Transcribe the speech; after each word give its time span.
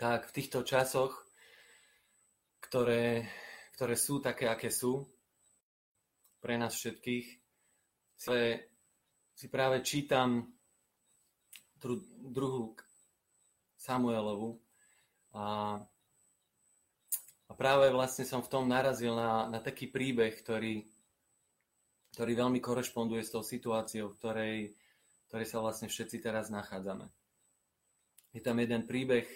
tak 0.00 0.32
v 0.32 0.34
týchto 0.40 0.64
časoch, 0.64 1.12
ktoré, 2.64 3.28
ktoré 3.76 4.00
sú 4.00 4.16
také, 4.24 4.48
aké 4.48 4.72
sú, 4.72 5.04
pre 6.40 6.56
nás 6.56 6.72
všetkých, 6.72 7.26
si, 8.16 8.40
si 9.36 9.46
práve 9.52 9.84
čítam 9.84 10.56
dru, 11.76 12.00
druhú 12.16 12.72
Samuelovu 13.76 14.56
a, 15.36 15.76
a 17.44 17.52
práve 17.52 17.92
vlastne 17.92 18.24
som 18.24 18.40
v 18.40 18.48
tom 18.48 18.72
narazil 18.72 19.12
na, 19.12 19.52
na 19.52 19.60
taký 19.60 19.92
príbeh, 19.92 20.32
ktorý, 20.32 20.80
ktorý 22.16 22.32
veľmi 22.40 22.56
korešponduje 22.56 23.20
s 23.20 23.36
tou 23.36 23.44
situáciou, 23.44 24.08
v 24.08 24.16
ktorej, 24.16 24.56
ktorej 25.28 25.44
sa 25.44 25.60
vlastne 25.60 25.92
všetci 25.92 26.24
teraz 26.24 26.48
nachádzame. 26.48 27.04
Je 28.32 28.40
tam 28.40 28.56
jeden 28.64 28.88
príbeh 28.88 29.28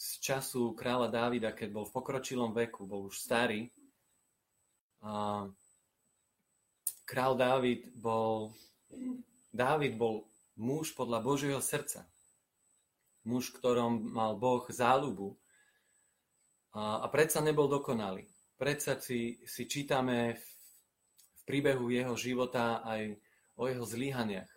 z 0.00 0.16
času 0.24 0.72
kráľa 0.72 1.12
Dávida, 1.12 1.52
keď 1.52 1.68
bol 1.76 1.84
v 1.84 1.92
pokročilom 1.92 2.56
veku, 2.56 2.88
bol 2.88 3.12
už 3.12 3.20
starý. 3.20 3.68
A 5.04 5.44
král 7.04 7.36
Dávid 7.36 7.92
bol, 8.00 8.56
Dávid 9.52 10.00
bol 10.00 10.24
muž 10.56 10.96
podľa 10.96 11.20
Božieho 11.20 11.60
srdca. 11.60 12.08
Muž, 13.28 13.52
ktorom 13.52 14.00
mal 14.00 14.40
Boh 14.40 14.64
záľubu. 14.72 15.36
A, 16.72 17.04
a 17.04 17.06
predsa 17.12 17.44
nebol 17.44 17.68
dokonalý. 17.68 18.24
Predsa 18.56 18.96
si, 18.96 19.44
si 19.44 19.68
čítame 19.68 20.32
v, 20.32 20.44
v 21.36 21.42
príbehu 21.44 21.92
jeho 21.92 22.16
života 22.16 22.80
aj 22.88 23.20
o 23.60 23.68
jeho 23.68 23.84
zlyhaniach. 23.84 24.48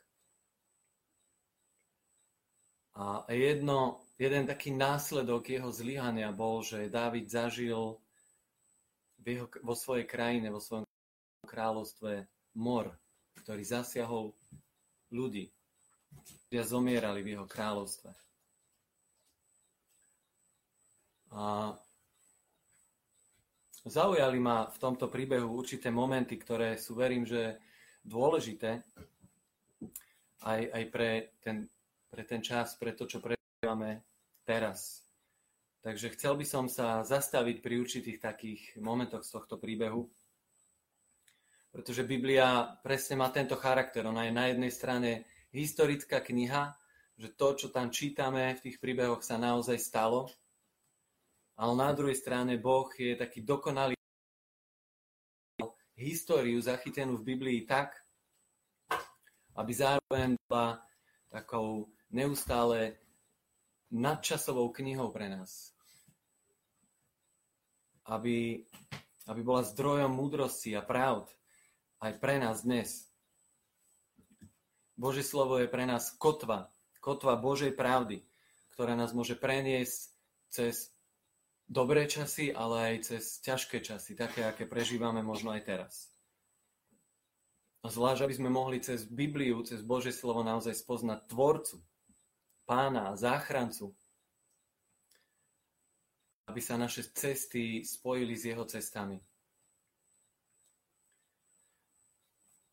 A 2.95 3.27
jedno, 3.27 4.02
jeden 4.23 4.43
taký 4.47 4.71
následok 4.71 5.49
jeho 5.49 5.69
zlyhania 5.73 6.31
bol, 6.31 6.63
že 6.63 6.91
Dávid 6.91 7.27
zažil 7.27 7.99
v 9.19 9.25
jeho, 9.25 9.47
vo 9.63 9.75
svojej 9.75 10.07
krajine, 10.07 10.51
vo 10.51 10.63
svojom 10.63 10.87
kráľovstve 11.43 12.27
mor, 12.59 12.95
ktorý 13.43 13.63
zasiahol 13.63 14.31
ľudí. 15.11 15.51
Ľudia 16.49 16.63
zomierali 16.63 17.21
v 17.25 17.31
jeho 17.37 17.45
kráľovstve. 17.49 18.11
A 21.33 21.73
zaujali 23.89 24.37
ma 24.37 24.69
v 24.69 24.77
tomto 24.77 25.09
príbehu 25.09 25.49
určité 25.49 25.89
momenty, 25.89 26.37
ktoré 26.37 26.77
sú, 26.77 26.93
verím, 26.93 27.25
že 27.25 27.57
dôležité 28.05 28.85
aj, 30.45 30.61
aj 30.69 30.83
pre 30.93 31.09
ten 31.41 31.65
pre 32.13 32.29
ten 32.29 32.45
čas, 32.45 32.77
pre 32.77 32.93
to, 32.93 33.09
čo 33.09 33.17
prežívame 33.17 34.12
teraz. 34.43 35.03
Takže 35.83 36.15
chcel 36.15 36.39
by 36.39 36.45
som 36.47 36.65
sa 36.71 37.03
zastaviť 37.03 37.59
pri 37.59 37.75
určitých 37.83 38.23
takých 38.23 38.61
momentoch 38.79 39.27
z 39.27 39.35
tohto 39.35 39.59
príbehu, 39.59 40.07
pretože 41.75 42.07
Biblia 42.07 42.79
presne 42.79 43.19
má 43.19 43.27
tento 43.33 43.59
charakter. 43.59 44.07
Ona 44.07 44.29
je 44.29 44.33
na 44.33 44.45
jednej 44.47 44.71
strane 44.71 45.11
historická 45.51 46.23
kniha, 46.23 46.71
že 47.19 47.35
to, 47.35 47.47
čo 47.59 47.67
tam 47.67 47.91
čítame 47.91 48.55
v 48.55 48.63
tých 48.63 48.77
príbehoch, 48.79 49.25
sa 49.25 49.35
naozaj 49.35 49.75
stalo, 49.75 50.31
ale 51.59 51.73
na 51.75 51.91
druhej 51.91 52.15
strane 52.15 52.55
Boh 52.55 52.87
je 52.95 53.13
taký 53.19 53.43
dokonalý 53.43 53.93
históriu 55.93 56.57
zachytenú 56.63 57.19
v 57.21 57.35
Biblii 57.35 57.59
tak, 57.67 57.93
aby 59.53 59.71
zároveň 59.75 60.33
bola 60.49 60.81
takou 61.29 61.91
neustále 62.09 63.02
nadčasovou 63.93 64.73
knihou 64.73 65.13
pre 65.13 65.29
nás. 65.29 65.71
Aby, 68.09 68.65
aby 69.29 69.41
bola 69.45 69.63
zdrojom 69.63 70.11
múdrosti 70.11 70.73
a 70.73 70.81
pravd 70.81 71.29
aj 72.03 72.19
pre 72.19 72.41
nás 72.41 72.65
dnes. 72.65 73.07
Božie 74.99 75.23
slovo 75.23 75.61
je 75.61 75.71
pre 75.71 75.87
nás 75.87 76.11
kotva, 76.17 76.67
kotva 76.99 77.39
Božej 77.39 77.71
pravdy, 77.71 78.25
ktorá 78.75 78.97
nás 78.97 79.15
môže 79.15 79.39
preniesť 79.39 80.11
cez 80.51 80.91
dobré 81.69 82.05
časy, 82.09 82.51
ale 82.51 82.93
aj 82.93 82.95
cez 83.13 83.23
ťažké 83.41 83.79
časy, 83.79 84.13
také, 84.13 84.43
aké 84.43 84.67
prežívame 84.67 85.23
možno 85.23 85.55
aj 85.55 85.63
teraz. 85.63 85.93
A 87.83 87.91
zvlášť, 87.91 88.23
aby 88.23 88.35
sme 88.35 88.49
mohli 88.51 88.79
cez 88.79 89.03
Bibliu, 89.03 89.59
cez 89.67 89.83
Božie 89.83 90.15
slovo 90.15 90.39
naozaj 90.43 90.75
spoznať 90.75 91.27
Tvorcu, 91.27 91.83
pána, 92.65 93.15
záchrancu, 93.15 93.95
aby 96.47 96.59
sa 96.59 96.75
naše 96.75 97.03
cesty 97.13 97.83
spojili 97.87 98.35
s 98.35 98.43
jeho 98.47 98.65
cestami. 98.65 99.19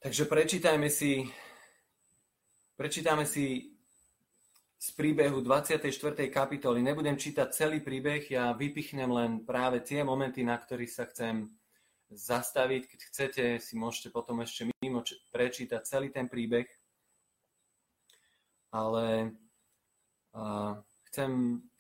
Takže 0.00 0.24
prečítajme 0.24 0.88
si, 0.88 1.28
prečítame 2.72 3.28
si 3.28 3.76
z 4.80 4.88
príbehu 4.96 5.44
24. 5.44 5.92
kapitoly. 6.32 6.80
Nebudem 6.80 7.20
čítať 7.20 7.52
celý 7.52 7.84
príbeh, 7.84 8.24
ja 8.32 8.56
vypichnem 8.56 9.12
len 9.12 9.30
práve 9.44 9.84
tie 9.84 10.00
momenty, 10.00 10.40
na 10.40 10.56
ktorých 10.56 10.88
sa 10.88 11.04
chcem 11.04 11.52
zastaviť. 12.08 12.82
Keď 12.88 13.00
chcete, 13.12 13.44
si 13.60 13.76
môžete 13.76 14.08
potom 14.08 14.40
ešte 14.40 14.72
mimo 14.80 15.04
prečítať 15.30 15.84
celý 15.84 16.08
ten 16.08 16.32
príbeh. 16.32 16.64
Ale 18.72 19.36
chcem, 21.10 21.30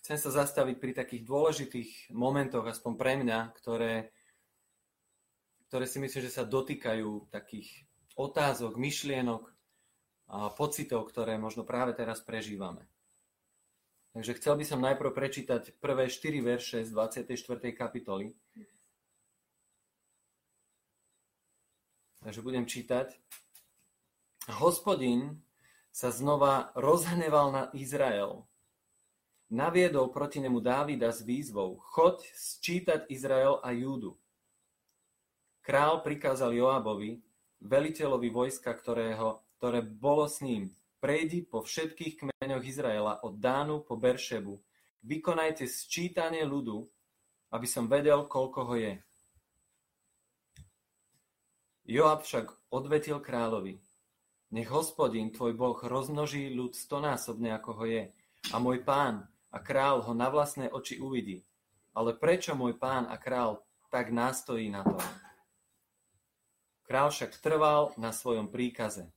chcem 0.02 0.18
sa 0.18 0.30
zastaviť 0.30 0.76
pri 0.82 0.92
takých 0.94 1.22
dôležitých 1.22 1.90
momentoch, 2.14 2.66
aspoň 2.66 2.92
pre 2.98 3.12
mňa, 3.22 3.38
ktoré, 3.54 4.10
ktoré 5.70 5.84
si 5.86 5.98
myslím, 6.02 6.22
že 6.26 6.34
sa 6.34 6.42
dotýkajú 6.42 7.30
takých 7.30 7.86
otázok, 8.18 8.74
myšlienok 8.74 9.48
a 10.30 10.50
pocitov, 10.54 11.10
ktoré 11.10 11.38
možno 11.38 11.66
práve 11.66 11.94
teraz 11.94 12.22
prežívame. 12.22 12.86
Takže 14.10 14.42
chcel 14.42 14.58
by 14.58 14.64
som 14.66 14.82
najprv 14.82 15.14
prečítať 15.14 15.78
prvé 15.78 16.10
4 16.10 16.42
verše 16.42 16.78
z 16.82 16.90
24. 16.90 17.30
kapitoly. 17.70 18.34
Takže 22.20 22.40
budem 22.42 22.66
čítať. 22.66 23.14
Hospodin 24.58 25.38
sa 25.90 26.14
znova 26.14 26.70
rozhneval 26.78 27.50
na 27.50 27.62
Izrael. 27.74 28.46
Naviedol 29.50 30.14
proti 30.14 30.38
nemu 30.38 30.62
Dávida 30.62 31.10
s 31.10 31.26
výzvou 31.26 31.82
Choď 31.82 32.22
sčítať 32.30 33.10
Izrael 33.10 33.58
a 33.58 33.74
Júdu. 33.74 34.14
Král 35.60 36.00
prikázal 36.06 36.54
Joabovi, 36.54 37.18
veliteľovi 37.58 38.30
vojska, 38.30 38.70
ktorého, 38.70 39.42
ktoré 39.58 39.82
bolo 39.82 40.30
s 40.30 40.38
ním, 40.40 40.70
prejdi 41.02 41.42
po 41.42 41.66
všetkých 41.66 42.22
kmeňoch 42.22 42.64
Izraela 42.64 43.18
od 43.26 43.42
Dánu 43.42 43.82
po 43.82 43.98
Beršebu. 43.98 44.54
Vykonajte 45.02 45.66
sčítanie 45.66 46.46
ľudu, 46.46 46.86
aby 47.50 47.66
som 47.66 47.90
vedel, 47.90 48.30
koľko 48.30 48.60
ho 48.70 48.74
je. 48.78 48.94
Joab 51.90 52.22
však 52.22 52.70
odvetil 52.70 53.18
kráľovi. 53.18 53.82
Nech 54.50 54.66
hospodin, 54.66 55.30
tvoj 55.30 55.54
boh, 55.54 55.78
rozmnoží 55.78 56.50
ľud 56.50 56.74
stonásobne, 56.74 57.54
ako 57.54 57.70
ho 57.78 57.84
je. 57.86 58.02
A 58.50 58.58
môj 58.58 58.82
pán 58.82 59.30
a 59.54 59.62
král 59.62 60.02
ho 60.02 60.10
na 60.10 60.26
vlastné 60.26 60.66
oči 60.66 60.98
uvidí. 60.98 61.46
Ale 61.94 62.18
prečo 62.18 62.58
môj 62.58 62.74
pán 62.74 63.06
a 63.06 63.14
král 63.14 63.62
tak 63.94 64.10
nástojí 64.10 64.66
na 64.66 64.82
tom? 64.82 64.98
Král 66.82 67.14
však 67.14 67.38
trval 67.38 67.94
na 67.94 68.10
svojom 68.10 68.50
príkaze, 68.50 69.14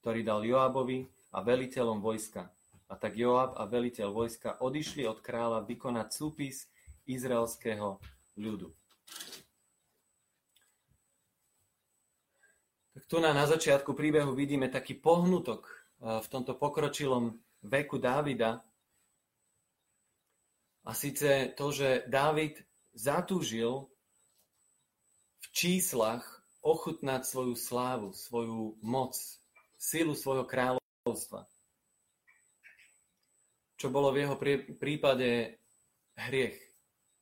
ktorý 0.00 0.24
dal 0.24 0.40
Joabovi 0.40 1.04
a 1.28 1.44
veliteľom 1.44 2.00
vojska. 2.00 2.48
A 2.88 2.96
tak 2.96 3.20
Joab 3.20 3.60
a 3.60 3.68
veliteľ 3.68 4.08
vojska 4.08 4.56
odišli 4.56 5.04
od 5.04 5.20
kráľa 5.20 5.68
vykonať 5.68 6.08
súpis 6.16 6.64
izraelského 7.04 8.00
ľudu. 8.40 8.72
Tak 12.90 13.06
tu 13.06 13.22
na, 13.22 13.30
na 13.30 13.46
začiatku 13.46 13.94
príbehu 13.94 14.34
vidíme 14.34 14.66
taký 14.66 14.98
pohnutok 14.98 15.62
v 16.00 16.26
tomto 16.26 16.58
pokročilom 16.58 17.38
veku 17.62 18.00
Dávida. 18.00 18.58
A 20.84 20.90
síce 20.96 21.52
to, 21.54 21.70
že 21.70 22.08
Dávid 22.08 22.58
zatúžil 22.96 23.86
v 25.38 25.46
číslach 25.52 26.24
ochutnať 26.60 27.24
svoju 27.24 27.54
slávu, 27.54 28.08
svoju 28.16 28.80
moc, 28.82 29.14
silu 29.78 30.16
svojho 30.16 30.44
kráľovstva. 30.48 31.46
Čo 33.80 33.88
bolo 33.88 34.12
v 34.12 34.24
jeho 34.24 34.36
prípade 34.76 35.56
hriech, 36.16 36.58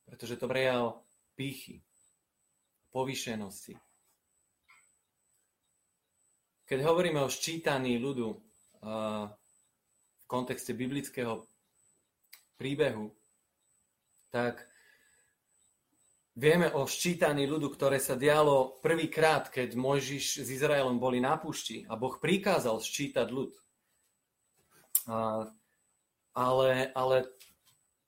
pretože 0.03 0.35
to 0.35 0.47
prejal 0.47 1.03
pýchy, 1.39 1.79
povýšenosti. 2.91 3.79
Keď 6.69 6.85
hovoríme 6.85 7.17
o 7.25 7.33
ščítaní 7.33 7.97
ľudu 7.97 8.29
v 8.85 10.25
kontexte 10.29 10.77
biblického 10.77 11.41
príbehu, 12.61 13.09
tak 14.29 14.69
vieme 16.37 16.69
o 16.77 16.85
ščítaní 16.85 17.49
ľudu, 17.49 17.73
ktoré 17.73 17.97
sa 17.97 18.13
dialo 18.13 18.77
prvýkrát, 18.85 19.49
keď 19.49 19.73
Mojžiš 19.73 20.45
s 20.45 20.47
Izraelom 20.53 21.01
boli 21.01 21.17
na 21.17 21.41
púšti 21.41 21.89
a 21.89 21.97
Boh 21.97 22.21
prikázal 22.21 22.77
ščítať 22.77 23.27
ľud. 23.33 23.49
Ale, 26.37 26.93
ale 26.93 27.15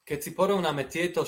keď 0.06 0.20
si 0.22 0.38
porovnáme 0.38 0.86
tieto 0.86 1.26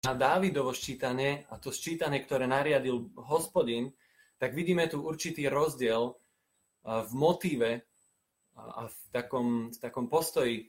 na 0.00 0.16
Dávidovo 0.16 0.72
ščítanie 0.72 1.44
a 1.52 1.60
to 1.60 1.68
ščítanie, 1.68 2.24
ktoré 2.24 2.48
nariadil 2.48 3.12
hospodin, 3.20 3.92
tak 4.40 4.56
vidíme 4.56 4.88
tu 4.88 5.04
určitý 5.04 5.44
rozdiel 5.52 6.23
v 6.84 7.12
motíve 7.16 7.80
a 8.54 8.86
v 8.86 8.96
takom, 9.10 9.72
v 9.72 9.78
takom 9.80 10.06
postoji 10.06 10.68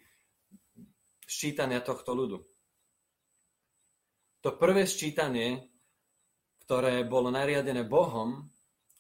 ščítania 1.28 1.84
tohto 1.84 2.16
ľudu. 2.16 2.38
To 4.46 4.50
prvé 4.56 4.86
ščítanie, 4.86 5.70
ktoré 6.66 7.06
bolo 7.06 7.34
nariadené 7.34 7.86
Bohom, 7.86 8.46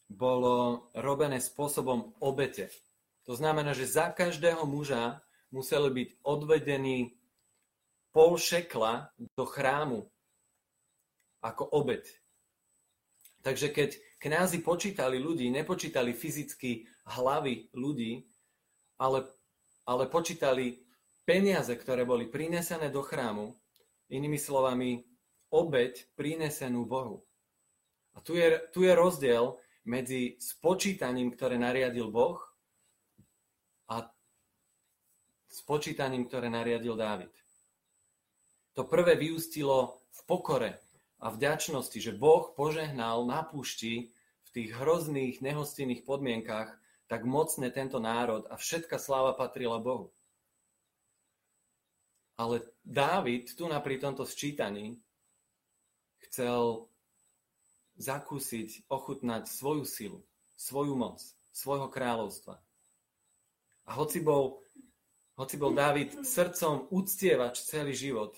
bolo 0.05 0.89
robené 0.93 1.41
spôsobom 1.41 2.13
obete. 2.21 2.69
To 3.25 3.33
znamená, 3.33 3.73
že 3.73 3.89
za 3.89 4.13
každého 4.13 4.65
muža 4.69 5.21
musel 5.49 5.89
byť 5.89 6.21
odvedený 6.21 7.17
pol 8.13 8.37
šekla 8.37 9.09
do 9.33 9.45
chrámu 9.49 10.05
ako 11.41 11.63
obeť. 11.73 12.24
Takže 13.45 13.69
keď 13.69 13.89
kňazi 14.17 14.65
počítali 14.65 15.21
ľudí, 15.21 15.53
nepočítali 15.53 16.17
fyzicky 16.17 16.89
hlavy 17.05 17.69
ľudí, 17.77 18.25
ale, 18.97 19.29
ale 19.85 20.09
počítali 20.09 20.81
peniaze, 21.29 21.69
ktoré 21.77 22.09
boli 22.09 22.25
prinesené 22.25 22.89
do 22.89 23.05
chrámu, 23.05 23.53
inými 24.09 24.41
slovami 24.41 25.05
obeď 25.53 26.09
prinesenú 26.17 26.89
Bohu. 26.89 27.21
A 28.17 28.21
tu 28.25 28.33
je, 28.33 28.57
tu 28.73 28.81
je 28.81 28.97
rozdiel 28.97 29.61
medzi 29.85 30.41
spočítaním, 30.41 31.29
ktoré 31.29 31.61
nariadil 31.61 32.09
Boh 32.09 32.41
a 33.93 34.09
spočítaním, 35.53 36.25
ktoré 36.25 36.49
nariadil 36.49 36.97
Dávid. 36.97 37.29
To 38.73 38.89
prvé 38.89 39.13
vyústilo 39.13 40.01
v 40.09 40.19
pokore 40.25 40.84
a 41.19 41.31
vďačnosti, 41.31 41.99
že 41.99 42.13
Boh 42.15 42.51
požehnal 42.53 43.23
na 43.23 43.41
púšti 43.41 44.11
v 44.45 44.49
tých 44.51 44.69
hrozných, 44.75 45.39
nehostinných 45.39 46.03
podmienkach 46.03 46.75
tak 47.05 47.21
mocne 47.23 47.69
tento 47.69 48.01
národ 48.01 48.49
a 48.49 48.57
všetka 48.57 48.97
sláva 48.97 49.37
patrila 49.37 49.77
Bohu. 49.77 50.09
Ale 52.35 52.67
Dávid 52.83 53.55
tu 53.55 53.69
na 53.71 53.79
pri 53.79 53.95
tomto 53.95 54.27
sčítaní 54.27 54.99
chcel 56.27 56.91
zakúsiť, 57.95 58.91
ochutnať 58.91 59.47
svoju 59.47 59.87
silu, 59.87 60.19
svoju 60.59 60.99
moc, 60.99 61.23
svojho 61.55 61.87
kráľovstva. 61.87 62.59
A 63.87 63.91
hoci 63.95 64.19
bol, 64.19 64.59
hoci 65.39 65.55
bol 65.55 65.71
Dávid 65.71 66.27
srdcom 66.27 66.91
uctievač 66.91 67.63
celý 67.63 67.95
život, 67.95 68.35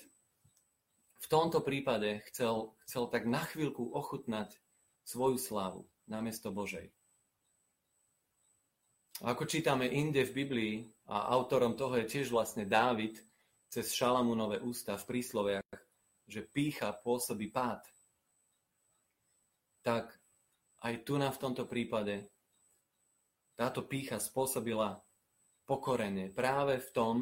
v 1.18 1.26
tomto 1.26 1.60
prípade 1.60 2.22
chcel, 2.30 2.74
chcel 2.86 3.10
tak 3.10 3.26
na 3.26 3.42
chvíľku 3.42 3.90
ochutnať 3.90 4.54
svoju 5.02 5.38
slávu 5.38 5.82
namiesto 6.06 6.54
Božej. 6.54 6.88
Ako 9.18 9.50
čítame 9.50 9.90
inde 9.90 10.22
v 10.22 10.36
Biblii, 10.46 10.74
a 11.10 11.34
autorom 11.34 11.74
toho 11.74 11.98
je 11.98 12.06
tiež 12.06 12.30
vlastne 12.30 12.68
Dávid, 12.68 13.18
cez 13.68 13.92
Šalamúnové 13.92 14.62
ústa 14.62 14.96
v 14.96 15.08
prísloviach, 15.16 15.68
že 16.28 16.44
pícha 16.44 16.92
pôsobí 16.92 17.52
pád, 17.52 17.84
tak 19.82 20.12
aj 20.84 20.94
tu 21.04 21.16
na 21.16 21.32
v 21.32 21.40
tomto 21.40 21.64
prípade 21.64 22.28
táto 23.58 23.82
pícha 23.82 24.22
spôsobila 24.22 25.02
pokorenie 25.66 26.30
práve 26.30 26.78
v 26.78 26.90
tom, 26.94 27.14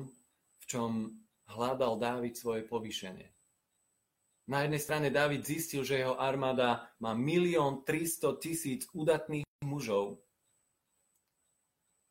v 0.60 0.64
čom 0.69 0.90
hľadal 1.48 1.96
Dávid 1.96 2.37
svoje 2.37 2.66
povýšenie. 2.66 3.35
Na 4.46 4.62
jednej 4.62 4.78
strane 4.78 5.10
Dávid 5.10 5.43
zistil, 5.43 5.82
že 5.82 5.98
jeho 5.98 6.14
armáda 6.22 6.87
má 7.02 7.19
milión 7.19 7.82
300 7.82 8.38
tisíc 8.38 8.87
udatných 8.94 9.43
mužov 9.66 10.22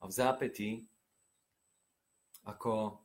a 0.03 0.07
v 0.07 0.11
zápätí 0.11 0.69
ako 2.43 2.99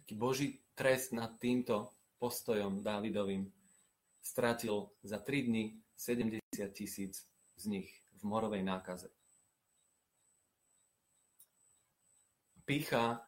taký 0.00 0.14
boží 0.16 0.48
trest 0.72 1.12
nad 1.12 1.36
týmto 1.36 1.92
postojom 2.16 2.80
Dávidovým 2.80 3.52
stratil 4.24 4.88
za 5.04 5.20
3 5.20 5.52
dny 5.52 5.64
70 5.92 6.40
tisíc 6.72 7.28
z 7.60 7.64
nich 7.66 7.92
v 8.16 8.22
morovej 8.24 8.64
nákaze. 8.64 9.12
Pícha, 12.64 13.26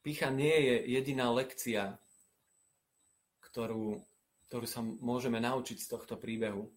pícha 0.00 0.30
nie 0.30 0.56
je 0.56 0.76
jediná 0.88 1.30
lekcia, 1.30 1.98
ktorú, 3.56 3.96
ktorú 4.52 4.66
sa 4.68 4.84
môžeme 4.84 5.40
naučiť 5.40 5.80
z 5.80 5.88
tohto 5.88 6.20
príbehu, 6.20 6.68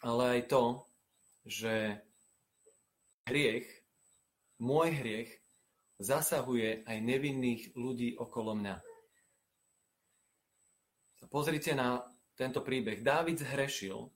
ale 0.00 0.40
aj 0.40 0.40
to, 0.48 0.64
že 1.44 1.92
hriech, 3.28 3.68
môj 4.56 4.96
hriech, 4.96 5.28
zasahuje 6.00 6.88
aj 6.88 6.96
nevinných 7.04 7.76
ľudí 7.76 8.16
okolo 8.16 8.56
mňa. 8.56 8.80
Pozrite 11.28 11.76
na 11.76 12.00
tento 12.32 12.64
príbeh. 12.64 13.04
Dávid 13.04 13.44
zhrešil 13.44 14.08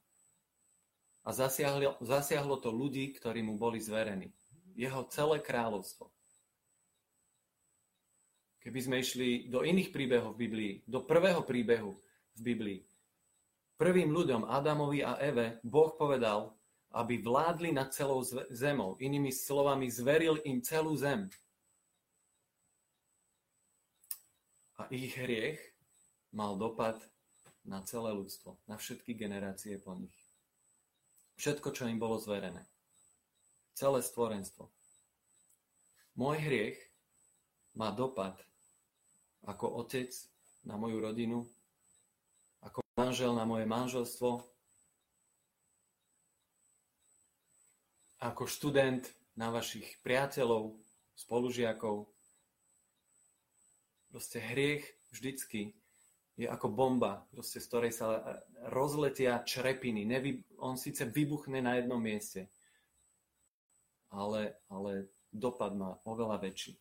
a 1.28 1.36
zasiahlo, 1.36 2.00
zasiahlo 2.00 2.56
to 2.64 2.72
ľudí, 2.72 3.12
ktorí 3.12 3.44
mu 3.44 3.60
boli 3.60 3.76
zverení. 3.76 4.32
Jeho 4.72 5.04
celé 5.12 5.44
kráľovstvo. 5.44 6.08
Keby 8.62 8.78
sme 8.78 8.96
išli 9.02 9.50
do 9.50 9.66
iných 9.66 9.90
príbehov 9.90 10.38
v 10.38 10.42
Biblii, 10.46 10.72
do 10.86 11.02
prvého 11.02 11.42
príbehu 11.42 11.98
v 12.38 12.40
Biblii, 12.40 12.78
prvým 13.74 14.14
ľuďom 14.14 14.46
Adamovi 14.46 15.02
a 15.02 15.18
Eve 15.18 15.58
Boh 15.66 15.90
povedal, 15.98 16.54
aby 16.94 17.18
vládli 17.18 17.74
nad 17.74 17.90
celou 17.90 18.22
zemou. 18.52 18.94
Inými 19.02 19.34
slovami, 19.34 19.90
zveril 19.90 20.38
im 20.46 20.62
celú 20.62 20.94
zem. 20.94 21.26
A 24.78 24.86
ich 24.94 25.16
hriech 25.18 25.58
mal 26.30 26.54
dopad 26.54 27.00
na 27.66 27.82
celé 27.82 28.14
ľudstvo, 28.14 28.58
na 28.70 28.78
všetky 28.78 29.18
generácie 29.18 29.78
po 29.82 29.98
nich. 29.98 30.14
Všetko, 31.40 31.74
čo 31.74 31.90
im 31.90 31.98
bolo 31.98 32.20
zverené. 32.22 32.62
Celé 33.74 34.04
stvorenstvo. 34.04 34.68
Môj 36.14 36.38
hriech 36.44 36.78
má 37.72 37.88
dopad 37.88 38.36
ako 39.46 39.82
otec 39.82 40.10
na 40.62 40.78
moju 40.78 41.02
rodinu, 41.02 41.46
ako 42.62 42.82
manžel 42.94 43.34
na 43.34 43.42
moje 43.42 43.66
manželstvo, 43.66 44.42
ako 48.22 48.42
študent 48.46 49.10
na 49.34 49.50
vašich 49.50 49.98
priateľov, 50.06 50.78
spolužiakov. 51.18 52.06
Proste 54.14 54.38
hriech 54.38 54.86
vždycky 55.10 55.74
je 56.38 56.46
ako 56.46 56.70
bomba, 56.70 57.26
proste, 57.34 57.58
z 57.58 57.66
ktorej 57.68 57.92
sa 57.92 58.06
rozletia 58.70 59.42
črepiny. 59.42 60.06
Nevy, 60.06 60.46
on 60.62 60.78
síce 60.78 61.02
vybuchne 61.04 61.60
na 61.60 61.82
jednom 61.82 62.00
mieste, 62.00 62.48
ale, 64.08 64.56
ale 64.70 65.10
dopad 65.32 65.74
má 65.74 65.98
oveľa 66.06 66.40
väčší. 66.40 66.76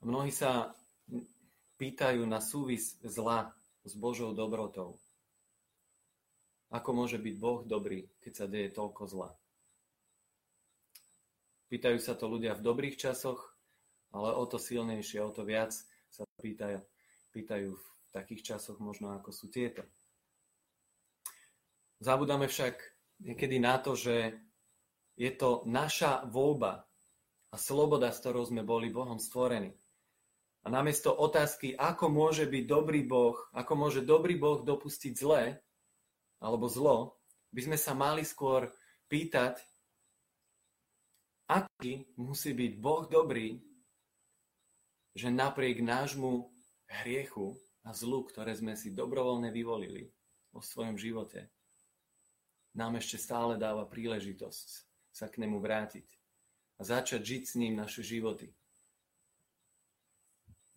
Mnohí 0.00 0.32
sa 0.32 0.72
pýtajú 1.76 2.24
na 2.24 2.40
súvis 2.40 2.96
zla 3.04 3.52
s 3.84 3.92
Božou 3.92 4.32
dobrotou. 4.32 4.96
Ako 6.72 6.96
môže 6.96 7.20
byť 7.20 7.34
Boh 7.36 7.60
dobrý, 7.68 8.08
keď 8.24 8.32
sa 8.32 8.46
deje 8.48 8.72
toľko 8.72 9.02
zla? 9.04 9.30
Pýtajú 11.68 11.98
sa 12.00 12.16
to 12.16 12.32
ľudia 12.32 12.56
v 12.56 12.64
dobrých 12.64 12.96
časoch, 12.96 13.52
ale 14.10 14.32
o 14.32 14.44
to 14.48 14.56
silnejšie, 14.56 15.20
o 15.20 15.30
to 15.30 15.44
viac 15.44 15.76
sa 16.08 16.24
pýtajú, 16.40 16.80
pýtajú 17.36 17.68
v 17.76 17.84
takých 18.10 18.56
časoch 18.56 18.80
možno 18.80 19.14
ako 19.14 19.30
sú 19.30 19.52
tieto. 19.52 19.84
Zabudáme 22.00 22.48
však 22.48 22.80
niekedy 23.20 23.60
na 23.60 23.76
to, 23.76 23.92
že 23.92 24.32
je 25.20 25.30
to 25.36 25.62
naša 25.68 26.24
voľba 26.24 26.88
a 27.52 27.56
sloboda, 27.60 28.08
s 28.08 28.24
ktorou 28.24 28.48
sme 28.48 28.64
boli 28.64 28.88
Bohom 28.88 29.20
stvorení. 29.20 29.76
A 30.60 30.68
namiesto 30.68 31.08
otázky, 31.16 31.72
ako 31.72 32.12
môže 32.12 32.44
byť 32.44 32.64
dobrý 32.68 33.00
Boh, 33.00 33.36
ako 33.56 33.72
môže 33.76 34.04
dobrý 34.04 34.36
Boh 34.36 34.60
dopustiť 34.60 35.16
zlé 35.16 35.56
alebo 36.40 36.68
zlo, 36.68 37.16
by 37.52 37.60
sme 37.64 37.78
sa 37.80 37.96
mali 37.96 38.22
skôr 38.24 38.68
pýtať, 39.08 39.56
aký 41.48 42.06
musí 42.20 42.52
byť 42.52 42.72
Boh 42.76 43.08
dobrý, 43.08 43.58
že 45.16 45.32
napriek 45.32 45.82
nášmu 45.82 46.48
hriechu 47.02 47.58
a 47.82 47.90
zlu, 47.96 48.22
ktoré 48.28 48.54
sme 48.54 48.76
si 48.76 48.94
dobrovoľne 48.94 49.50
vyvolili 49.50 50.12
vo 50.54 50.62
svojom 50.62 51.00
živote, 51.00 51.50
nám 52.76 53.02
ešte 53.02 53.18
stále 53.18 53.58
dáva 53.58 53.82
príležitosť 53.88 54.68
sa 55.10 55.26
k 55.26 55.42
nemu 55.42 55.58
vrátiť 55.58 56.06
a 56.78 56.86
začať 56.86 57.20
žiť 57.20 57.42
s 57.42 57.54
ním 57.58 57.74
naše 57.74 58.06
životy. 58.06 58.54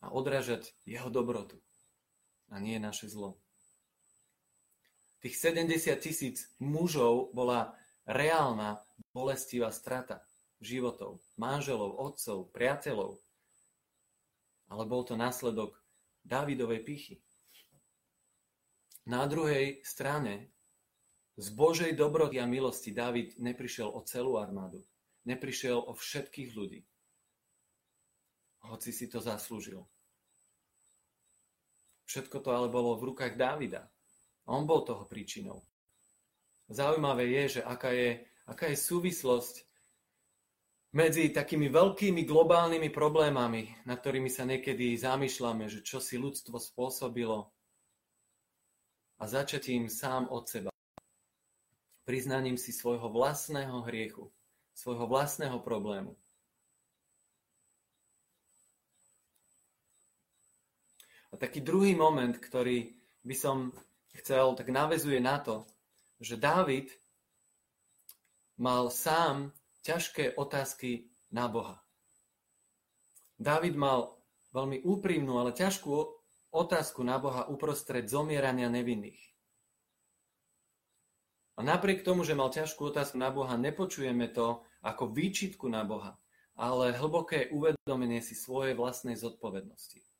A 0.03 0.11
odražať 0.11 0.75
jeho 0.83 1.07
dobrotu 1.07 1.63
a 2.51 2.59
nie 2.59 2.75
naše 2.77 3.07
zlo. 3.07 3.39
Tých 5.23 5.39
70 5.39 6.03
tisíc 6.03 6.51
mužov 6.59 7.31
bola 7.31 7.71
reálna 8.03 8.83
bolestivá 9.15 9.71
strata 9.71 10.19
životov, 10.59 11.23
manželov, 11.39 11.95
otcov, 11.95 12.51
priateľov. 12.51 13.15
Ale 14.67 14.83
bol 14.83 15.07
to 15.07 15.15
následok 15.15 15.79
Dávidovej 16.23 16.83
pichy. 16.83 17.15
Na 19.07 19.27
druhej 19.27 19.83
strane 19.83 20.51
z 21.35 21.47
Božej 21.51 21.91
dobroty 21.95 22.39
a 22.39 22.47
milosti 22.47 22.95
Dávid 22.95 23.35
neprišiel 23.39 23.91
o 23.91 23.99
celú 24.07 24.39
armádu. 24.39 24.83
Neprišiel 25.27 25.79
o 25.79 25.95
všetkých 25.95 26.49
ľudí. 26.55 26.83
Hoci 28.63 28.95
si 28.95 29.11
to 29.11 29.19
zaslúžil. 29.19 29.83
Všetko 32.03 32.43
to 32.43 32.49
ale 32.51 32.67
bolo 32.67 32.95
v 32.99 33.13
rukách 33.13 33.39
Dávida. 33.39 33.87
On 34.47 34.67
bol 34.67 34.83
toho 34.83 35.07
príčinou. 35.07 35.63
Zaujímavé 36.67 37.31
je, 37.31 37.59
že 37.59 37.61
aká 37.63 37.91
je, 37.95 38.23
aká 38.47 38.71
je 38.71 38.77
súvislosť 38.79 39.63
medzi 40.93 41.33
takými 41.33 41.73
veľkými 41.73 42.21
globálnymi 42.23 42.89
problémami, 42.93 43.73
na 43.89 43.97
ktorými 43.97 44.29
sa 44.29 44.45
niekedy 44.45 44.93
zamýšľame, 44.93 45.65
že 45.65 45.81
čo 45.81 45.97
si 45.97 46.21
ľudstvo 46.21 46.61
spôsobilo 46.61 47.49
a 49.17 49.23
začatím 49.25 49.89
sám 49.89 50.29
od 50.29 50.45
seba. 50.45 50.71
Priznaním 52.03 52.59
si 52.59 52.75
svojho 52.75 53.07
vlastného 53.07 53.81
hriechu, 53.87 54.29
svojho 54.75 55.07
vlastného 55.07 55.57
problému. 55.63 56.13
Taký 61.43 61.59
druhý 61.59 61.91
moment, 61.91 62.31
ktorý 62.31 62.95
by 63.27 63.35
som 63.35 63.75
chcel, 64.15 64.55
tak 64.55 64.71
navezuje 64.71 65.19
na 65.19 65.43
to, 65.43 65.67
že 66.23 66.39
Dávid 66.39 66.87
mal 68.55 68.87
sám 68.87 69.51
ťažké 69.83 70.39
otázky 70.39 71.11
na 71.35 71.51
Boha. 71.51 71.83
Dávid 73.35 73.75
mal 73.75 74.15
veľmi 74.55 74.87
úprimnú, 74.87 75.35
ale 75.35 75.51
ťažkú 75.51 75.91
otázku 76.55 77.03
na 77.03 77.19
Boha 77.19 77.43
uprostred 77.51 78.07
zomierania 78.07 78.71
nevinných. 78.71 79.19
A 81.59 81.61
napriek 81.61 82.07
tomu, 82.07 82.23
že 82.23 82.39
mal 82.39 82.55
ťažkú 82.55 82.87
otázku 82.87 83.19
na 83.19 83.35
Boha, 83.35 83.59
nepočujeme 83.59 84.31
to 84.31 84.63
ako 84.79 85.11
výčitku 85.11 85.67
na 85.67 85.83
Boha, 85.83 86.15
ale 86.55 86.95
hlboké 86.95 87.51
uvedomenie 87.51 88.23
si 88.23 88.31
svojej 88.31 88.79
vlastnej 88.79 89.19
zodpovednosti. 89.19 90.12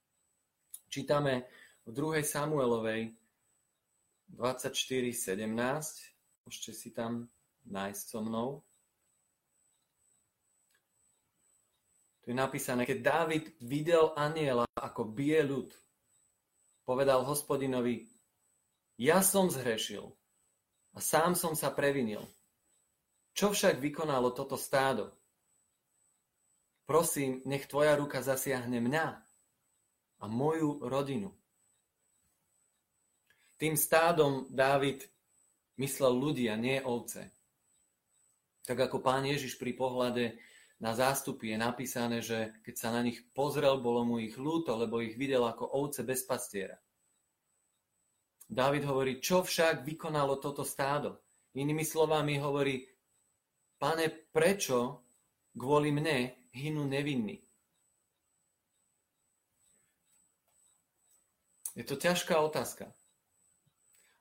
Čítame 0.93 1.49
v 1.89 2.21
2. 2.21 2.21
Samuelovej 2.21 3.17
24.17. 4.29 5.49
Môžete 6.45 6.69
si 6.69 6.93
tam 6.93 7.33
nájsť 7.65 8.03
so 8.13 8.21
mnou. 8.21 8.61
Tu 12.21 12.29
je 12.29 12.37
napísané, 12.37 12.85
keď 12.85 12.97
Dávid 13.01 13.57
videl 13.65 14.13
aniela, 14.13 14.69
ako 14.77 15.09
bije 15.09 15.41
ľud, 15.41 15.73
povedal 16.85 17.25
hospodinovi, 17.25 18.05
ja 19.01 19.25
som 19.25 19.49
zhrešil 19.49 20.13
a 20.93 21.01
sám 21.01 21.33
som 21.33 21.57
sa 21.57 21.73
previnil. 21.73 22.21
Čo 23.33 23.49
však 23.49 23.81
vykonalo 23.81 24.29
toto 24.29 24.61
stádo? 24.61 25.09
Prosím, 26.85 27.41
nech 27.49 27.65
tvoja 27.65 27.97
ruka 27.97 28.21
zasiahne 28.21 28.77
mňa 28.77 29.32
a 30.23 30.25
moju 30.31 30.79
rodinu. 30.87 31.35
Tým 33.59 33.75
stádom 33.75 34.47
Dávid 34.47 35.03
myslel 35.75 36.15
ľudí 36.15 36.47
a 36.47 36.55
nie 36.55 36.79
ovce. 36.79 37.27
Tak 38.63 38.87
ako 38.87 39.03
pán 39.03 39.27
Ježiš 39.27 39.59
pri 39.59 39.75
pohľade 39.75 40.39
na 40.79 40.95
zástupy 40.95 41.51
je 41.51 41.57
napísané, 41.59 42.23
že 42.23 42.55
keď 42.63 42.75
sa 42.79 42.89
na 42.95 43.03
nich 43.03 43.19
pozrel, 43.35 43.83
bolo 43.83 44.07
mu 44.07 44.15
ich 44.23 44.39
ľúto, 44.39 44.75
lebo 44.79 45.03
ich 45.03 45.19
videl 45.19 45.43
ako 45.43 45.67
ovce 45.75 46.07
bez 46.07 46.23
pastiera. 46.23 46.79
Dávid 48.47 48.87
hovorí, 48.87 49.19
čo 49.19 49.43
však 49.43 49.83
vykonalo 49.83 50.39
toto 50.39 50.63
stádo? 50.63 51.19
Inými 51.55 51.83
slovami 51.83 52.39
hovorí, 52.39 52.83
pane, 53.75 54.07
prečo 54.31 55.03
kvôli 55.55 55.91
mne 55.91 56.47
hynú 56.55 56.87
nevinní? 56.87 57.43
Je 61.73 61.83
to 61.85 61.97
ťažká 61.97 62.37
otázka. 62.37 62.93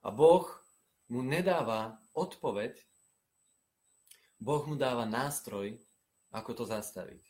A 0.01 0.09
Boh 0.09 0.49
mu 1.07 1.21
nedáva 1.21 2.01
odpoveď, 2.17 2.75
Boh 4.41 4.65
mu 4.67 4.75
dáva 4.75 5.05
nástroj, 5.05 5.77
ako 6.33 6.51
to 6.51 6.63
zastaviť. 6.65 7.23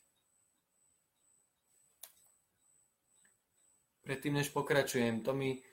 Predtým, 4.04 4.40
než 4.40 4.52
pokračujem, 4.52 5.24
to 5.24 5.32
mi 5.32 5.64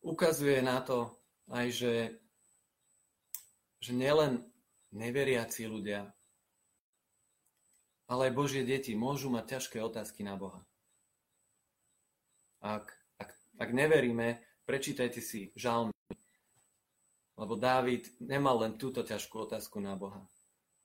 ukazuje 0.00 0.62
na 0.64 0.80
to 0.80 1.12
aj, 1.52 1.66
že, 1.72 1.94
že 3.80 3.92
nielen 3.92 4.44
neveriaci 4.92 5.68
ľudia, 5.68 6.08
ale 8.08 8.32
aj 8.32 8.36
Božie 8.36 8.64
deti 8.64 8.96
môžu 8.96 9.28
mať 9.28 9.58
ťažké 9.58 9.84
otázky 9.84 10.24
na 10.24 10.36
Boha. 10.40 10.64
Ak, 12.64 12.88
ak, 13.58 13.70
neveríme, 13.74 14.38
prečítajte 14.62 15.18
si 15.18 15.50
žalmy. 15.58 15.92
Lebo 17.38 17.54
Dávid 17.54 18.10
nemal 18.22 18.62
len 18.62 18.74
túto 18.78 19.02
ťažkú 19.02 19.46
otázku 19.46 19.78
na 19.78 19.94
Boha. 19.94 20.22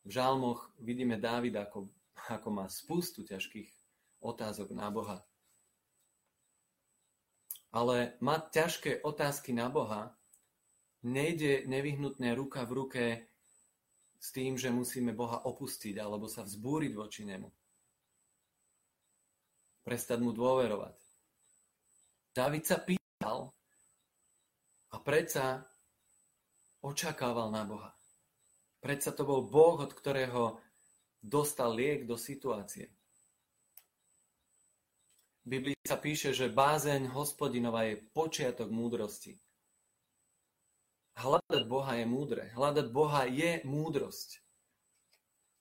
V 0.05 0.13
žalmoch 0.13 0.69
vidíme 0.81 1.17
Dávida, 1.17 1.65
ako, 1.65 1.89
ako 2.29 2.49
má 2.53 2.65
spustu 2.69 3.25
ťažkých 3.25 3.69
otázok 4.21 4.73
na 4.73 4.89
Boha. 4.89 5.21
Ale 7.73 8.17
mať 8.21 8.41
ťažké 8.53 8.91
otázky 9.01 9.49
na 9.49 9.65
Boha 9.69 10.13
nejde 11.01 11.65
nevyhnutné 11.65 12.37
ruka 12.37 12.63
v 12.69 12.71
ruke 12.73 13.03
s 14.21 14.31
tým, 14.31 14.55
že 14.55 14.71
musíme 14.71 15.11
Boha 15.11 15.43
opustiť 15.43 15.99
alebo 15.99 16.31
sa 16.31 16.45
vzbúriť 16.47 16.91
voči 16.95 17.27
nemu. 17.27 17.49
Prestať 19.83 20.19
mu 20.23 20.31
dôverovať. 20.31 21.02
David 22.33 22.65
sa 22.65 22.81
pýtal 22.81 23.53
a 24.89 24.97
predsa 24.97 25.61
očakával 26.81 27.53
na 27.53 27.61
Boha. 27.61 27.93
Predsa 28.81 29.13
to 29.13 29.21
bol 29.21 29.45
Boh, 29.45 29.77
od 29.77 29.93
ktorého 29.93 30.57
dostal 31.21 31.77
liek 31.77 32.09
do 32.09 32.17
situácie. 32.17 32.89
V 35.45 35.61
Biblii 35.61 35.77
sa 35.85 36.01
píše, 36.01 36.33
že 36.33 36.49
bázeň 36.49 37.13
hospodinova 37.13 37.85
je 37.85 38.01
počiatok 38.01 38.73
múdrosti. 38.73 39.37
Hľadať 41.13 41.63
Boha 41.69 42.01
je 42.01 42.05
múdre. 42.09 42.49
Hľadať 42.57 42.87
Boha 42.89 43.29
je 43.29 43.61
múdrosť. 43.61 44.41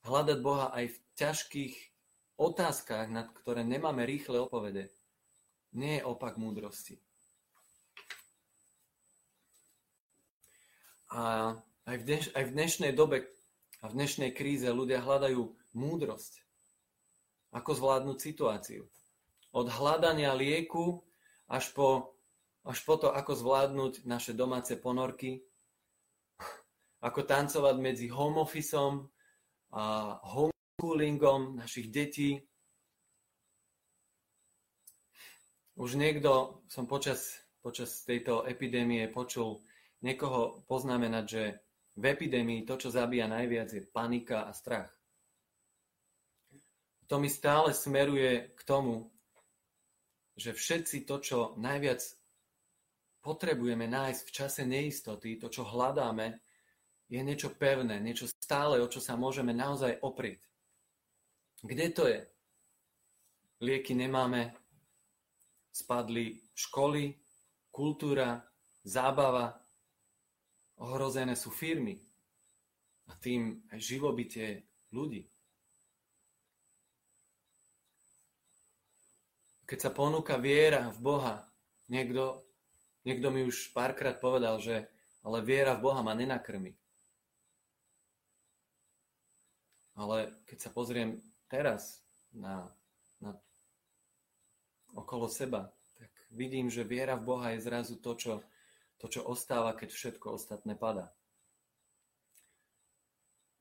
Hľadať 0.09 0.37
Boha 0.41 0.73
aj 0.73 0.89
v 0.89 0.97
ťažkých 1.21 1.75
otázkach, 2.41 3.13
nad 3.13 3.29
ktoré 3.29 3.61
nemáme 3.61 4.03
rýchle 4.09 4.41
odpovede, 4.41 4.89
nie 5.73 5.99
je 5.99 6.05
opak 6.05 6.37
múdrosti. 6.37 6.97
A 11.13 11.53
aj 11.85 11.95
v, 11.99 12.03
dneš, 12.09 12.25
aj 12.33 12.43
v 12.49 12.55
dnešnej 12.57 12.91
dobe 12.97 13.29
a 13.83 13.91
v 13.91 13.93
dnešnej 13.93 14.31
kríze 14.33 14.65
ľudia 14.65 15.03
hľadajú 15.03 15.41
múdrosť. 15.77 16.41
Ako 17.53 17.77
zvládnuť 17.77 18.17
situáciu. 18.17 18.89
Od 19.53 19.67
hľadania 19.69 20.33
lieku 20.33 21.05
až 21.45 21.69
po, 21.77 22.17
až 22.65 22.81
po 22.81 22.97
to, 22.97 23.13
ako 23.13 23.37
zvládnuť 23.37 24.09
naše 24.09 24.33
domáce 24.33 24.73
ponorky, 24.79 25.45
ako 27.03 27.19
tancovať 27.27 27.75
medzi 27.77 28.07
home 28.09 28.41
officeom 28.41 29.05
a 29.75 30.17
homeschoolingom 30.23 31.59
našich 31.59 31.91
detí. 31.91 32.41
Už 35.73 35.97
niekto 35.97 36.61
som 36.69 36.85
počas, 36.85 37.41
počas 37.65 38.05
tejto 38.05 38.45
epidémie 38.45 39.09
počul 39.09 39.65
niekoho 40.05 40.61
poznamenať, 40.69 41.25
že 41.25 41.43
v 41.97 42.03
epidémii 42.13 42.65
to, 42.65 42.77
čo 42.77 42.93
zabíja 42.93 43.25
najviac, 43.25 43.73
je 43.73 43.81
panika 43.81 44.45
a 44.45 44.53
strach. 44.53 44.93
To 47.09 47.17
mi 47.17 47.29
stále 47.29 47.73
smeruje 47.73 48.53
k 48.53 48.61
tomu, 48.65 49.09
že 50.37 50.53
všetci 50.53 51.05
to, 51.05 51.21
čo 51.21 51.39
najviac 51.57 52.01
potrebujeme 53.21 53.85
nájsť 53.85 54.21
v 54.25 54.33
čase 54.33 54.61
neistoty, 54.65 55.37
to, 55.37 55.49
čo 55.49 55.65
hľadáme, 55.65 56.37
je 57.09 57.21
niečo 57.21 57.53
pevné, 57.53 58.01
niečo 58.01 58.29
stále, 58.41 58.81
o 58.81 58.89
čo 58.89 58.97
sa 58.97 59.13
môžeme 59.13 59.53
naozaj 59.53 60.01
oprieť. 60.01 60.41
Kde 61.61 61.85
to 61.93 62.03
je? 62.09 62.21
Lieky 63.63 63.93
nemáme, 63.95 64.62
spadli 65.73 66.37
školy, 66.53 67.17
kultúra, 67.73 68.45
zábava, 68.85 69.57
ohrozené 70.77 71.33
sú 71.33 71.49
firmy 71.49 71.97
a 73.09 73.17
tým 73.17 73.57
aj 73.73 73.79
živobytie 73.81 74.61
ľudí. 74.93 75.25
Keď 79.65 79.79
sa 79.79 79.89
ponúka 79.89 80.37
viera 80.37 80.93
v 80.93 80.99
Boha, 81.01 81.35
niekto, 81.89 82.45
niekto 83.01 83.33
mi 83.33 83.41
už 83.41 83.73
párkrát 83.73 84.21
povedal, 84.21 84.61
že 84.61 84.85
ale 85.23 85.41
viera 85.41 85.73
v 85.73 85.83
Boha 85.89 86.05
ma 86.05 86.13
nenakrmi. 86.13 86.75
Ale 89.97 90.35
keď 90.45 90.57
sa 90.57 90.69
pozriem 90.69 91.21
teraz 91.47 92.03
na, 92.35 92.69
na 93.23 93.37
okolo 94.93 95.29
seba, 95.29 95.73
tak 95.97 96.09
vidím, 96.31 96.69
že 96.69 96.87
viera 96.87 97.17
v 97.17 97.25
Boha 97.25 97.53
je 97.53 97.65
zrazu 97.65 97.97
to, 97.99 98.13
čo, 98.17 98.33
to, 98.97 99.09
čo 99.09 99.25
ostáva, 99.25 99.73
keď 99.73 99.89
všetko 99.91 100.37
ostatné 100.37 100.73
padá. 100.77 101.11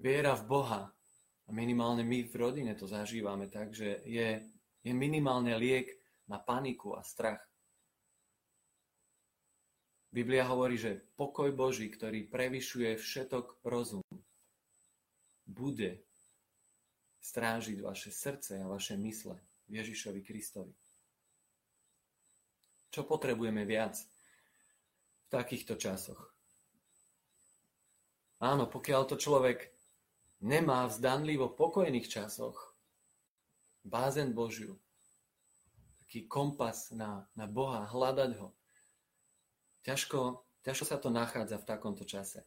Viera 0.03 0.35
v 0.35 0.45
Boha, 0.47 0.83
a 1.47 1.51
minimálne 1.51 2.07
my 2.07 2.27
v 2.27 2.35
rodine 2.39 2.73
to 2.79 2.87
zažívame 2.87 3.51
tak, 3.51 3.75
že 3.75 4.03
je, 4.07 4.43
je 4.83 4.93
minimálne 4.95 5.55
liek 5.59 5.91
na 6.31 6.39
paniku 6.39 6.95
a 6.95 7.03
strach. 7.03 7.43
Biblia 10.13 10.45
hovorí, 10.45 10.77
že 10.77 11.01
pokoj 11.17 11.49
Boží, 11.57 11.89
ktorý 11.89 12.29
prevyšuje 12.29 13.01
všetok 13.01 13.65
rozum, 13.65 14.05
bude 15.49 16.05
strážiť 17.23 17.79
vaše 17.81 18.13
srdce 18.13 18.61
a 18.61 18.69
vaše 18.69 18.99
mysle 19.01 19.41
Ježišovi 19.73 20.21
Kristovi. 20.21 20.75
Čo 22.93 23.09
potrebujeme 23.09 23.65
viac 23.65 23.97
v 23.97 25.27
takýchto 25.33 25.81
časoch? 25.81 26.29
Áno, 28.37 28.69
pokiaľ 28.69 29.09
to 29.09 29.17
človek 29.17 29.73
nemá 30.45 30.85
v 30.85 30.97
zdanlivo 31.01 31.49
pokojných 31.49 32.05
časoch 32.05 32.77
bázen 33.81 34.37
Božiu, 34.37 34.77
taký 36.05 36.29
kompas 36.29 36.93
na, 36.93 37.25
na 37.33 37.49
Boha, 37.49 37.89
hľadať 37.89 38.31
ho, 38.37 38.53
ťažko, 39.89 40.45
ťažko 40.61 40.85
sa 40.85 41.01
to 41.01 41.09
nachádza 41.09 41.57
v 41.57 41.69
takomto 41.73 42.05
čase. 42.05 42.45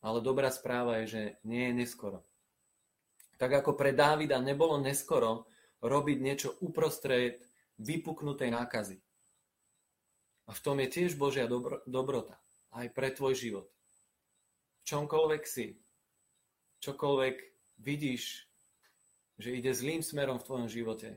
Ale 0.00 0.24
dobrá 0.24 0.48
správa 0.48 1.04
je, 1.04 1.06
že 1.12 1.22
nie 1.44 1.68
je 1.68 1.84
neskoro. 1.84 2.24
Tak 3.36 3.60
ako 3.60 3.76
pre 3.76 3.92
Dávida 3.92 4.40
nebolo 4.40 4.80
neskoro 4.80 5.44
robiť 5.84 6.16
niečo 6.16 6.56
uprostred 6.64 7.44
vypuknutej 7.76 8.48
nákazy. 8.48 9.03
A 10.44 10.50
v 10.52 10.60
tom 10.60 10.76
je 10.80 10.88
tiež 10.88 11.16
Božia 11.16 11.48
dobro, 11.48 11.80
dobrota. 11.88 12.36
Aj 12.74 12.86
pre 12.92 13.08
tvoj 13.14 13.32
život. 13.32 13.66
V 14.84 14.92
čomkoľvek 14.92 15.42
si, 15.48 15.78
čokoľvek 16.84 17.36
vidíš, 17.80 18.44
že 19.40 19.56
ide 19.56 19.72
zlým 19.72 20.04
smerom 20.04 20.36
v 20.36 20.46
tvojom 20.46 20.68
živote, 20.68 21.16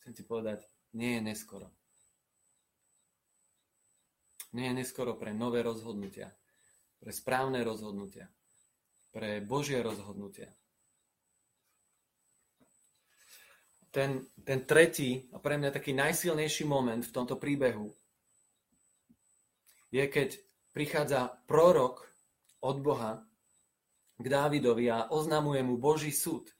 chcem 0.00 0.12
ti 0.12 0.22
povedať, 0.22 0.62
nie 0.92 1.16
je 1.16 1.22
neskoro. 1.24 1.72
Nie 4.52 4.72
je 4.72 4.84
neskoro 4.84 5.16
pre 5.16 5.32
nové 5.32 5.64
rozhodnutia, 5.64 6.32
pre 7.00 7.12
správne 7.12 7.64
rozhodnutia, 7.64 8.28
pre 9.12 9.40
Božie 9.40 9.80
rozhodnutia. 9.80 10.52
ten, 13.90 14.22
ten 14.44 14.62
tretí 14.62 15.26
a 15.32 15.40
pre 15.40 15.56
mňa 15.56 15.72
taký 15.72 15.96
najsilnejší 15.96 16.64
moment 16.68 17.02
v 17.02 17.14
tomto 17.14 17.40
príbehu 17.40 17.88
je, 19.88 20.04
keď 20.04 20.36
prichádza 20.72 21.42
prorok 21.48 22.04
od 22.60 22.76
Boha 22.80 23.24
k 24.18 24.26
Dávidovi 24.26 24.90
a 24.90 25.08
oznamuje 25.14 25.62
mu 25.62 25.78
Boží 25.78 26.10
súd 26.10 26.50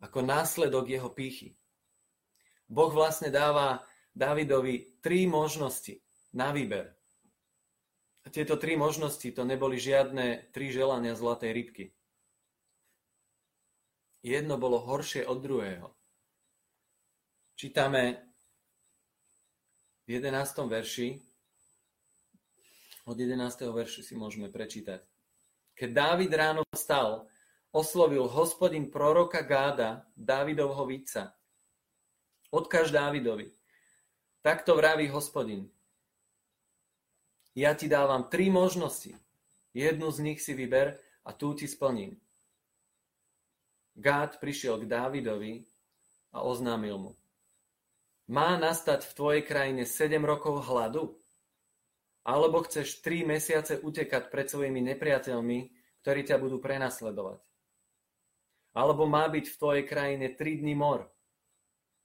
ako 0.00 0.20
následok 0.22 0.92
jeho 0.92 1.10
pýchy. 1.10 1.56
Boh 2.68 2.92
vlastne 2.92 3.32
dáva 3.32 3.80
Dávidovi 4.12 5.00
tri 5.00 5.24
možnosti 5.24 6.02
na 6.34 6.50
výber. 6.52 6.92
A 8.26 8.30
tieto 8.32 8.58
tri 8.58 8.74
možnosti 8.74 9.30
to 9.30 9.46
neboli 9.46 9.78
žiadne 9.78 10.50
tri 10.50 10.74
želania 10.74 11.14
zlatej 11.14 11.54
rybky. 11.54 11.84
Jedno 14.26 14.58
bolo 14.58 14.82
horšie 14.82 15.22
od 15.22 15.38
druhého. 15.38 15.94
Čítame 17.54 18.26
v 20.04 20.18
11. 20.18 20.66
verši, 20.66 21.22
od 23.06 23.14
11. 23.14 23.38
verši 23.70 24.02
si 24.02 24.14
môžeme 24.18 24.50
prečítať. 24.50 25.06
Keď 25.78 25.90
Dávid 25.94 26.30
ráno 26.34 26.66
vstal, 26.74 27.30
oslovil 27.70 28.26
hospodin 28.26 28.90
proroka 28.90 29.46
Gáda, 29.46 30.10
Dávidovho 30.18 30.82
víca. 30.90 31.38
Odkaž 32.50 32.90
Dávidovi. 32.90 33.54
Takto 34.42 34.74
vraví 34.74 35.06
hospodin. 35.10 35.70
Ja 37.54 37.72
ti 37.78 37.86
dávam 37.86 38.26
tri 38.26 38.50
možnosti. 38.50 39.14
Jednu 39.70 40.10
z 40.10 40.18
nich 40.20 40.40
si 40.42 40.52
vyber 40.52 40.98
a 41.22 41.30
tú 41.32 41.54
ti 41.54 41.70
splním. 41.70 42.18
Gád 43.96 44.42
prišiel 44.42 44.82
k 44.82 44.90
Dávidovi 44.90 45.64
a 46.34 46.44
oznámil 46.44 46.96
mu. 46.98 47.12
Má 48.28 48.58
nastať 48.58 49.06
v 49.06 49.12
tvojej 49.14 49.42
krajine 49.46 49.86
7 49.86 50.20
rokov 50.26 50.66
hladu? 50.66 51.16
Alebo 52.26 52.66
chceš 52.66 52.98
3 53.06 53.22
mesiace 53.22 53.78
utekať 53.78 54.34
pred 54.34 54.50
svojimi 54.50 54.82
nepriateľmi, 54.82 55.58
ktorí 56.02 56.20
ťa 56.26 56.42
budú 56.42 56.58
prenasledovať? 56.58 57.38
Alebo 58.74 59.06
má 59.06 59.30
byť 59.30 59.46
v 59.46 59.58
tvojej 59.62 59.84
krajine 59.86 60.34
3 60.34 60.62
dní 60.66 60.74
mor? 60.74 61.06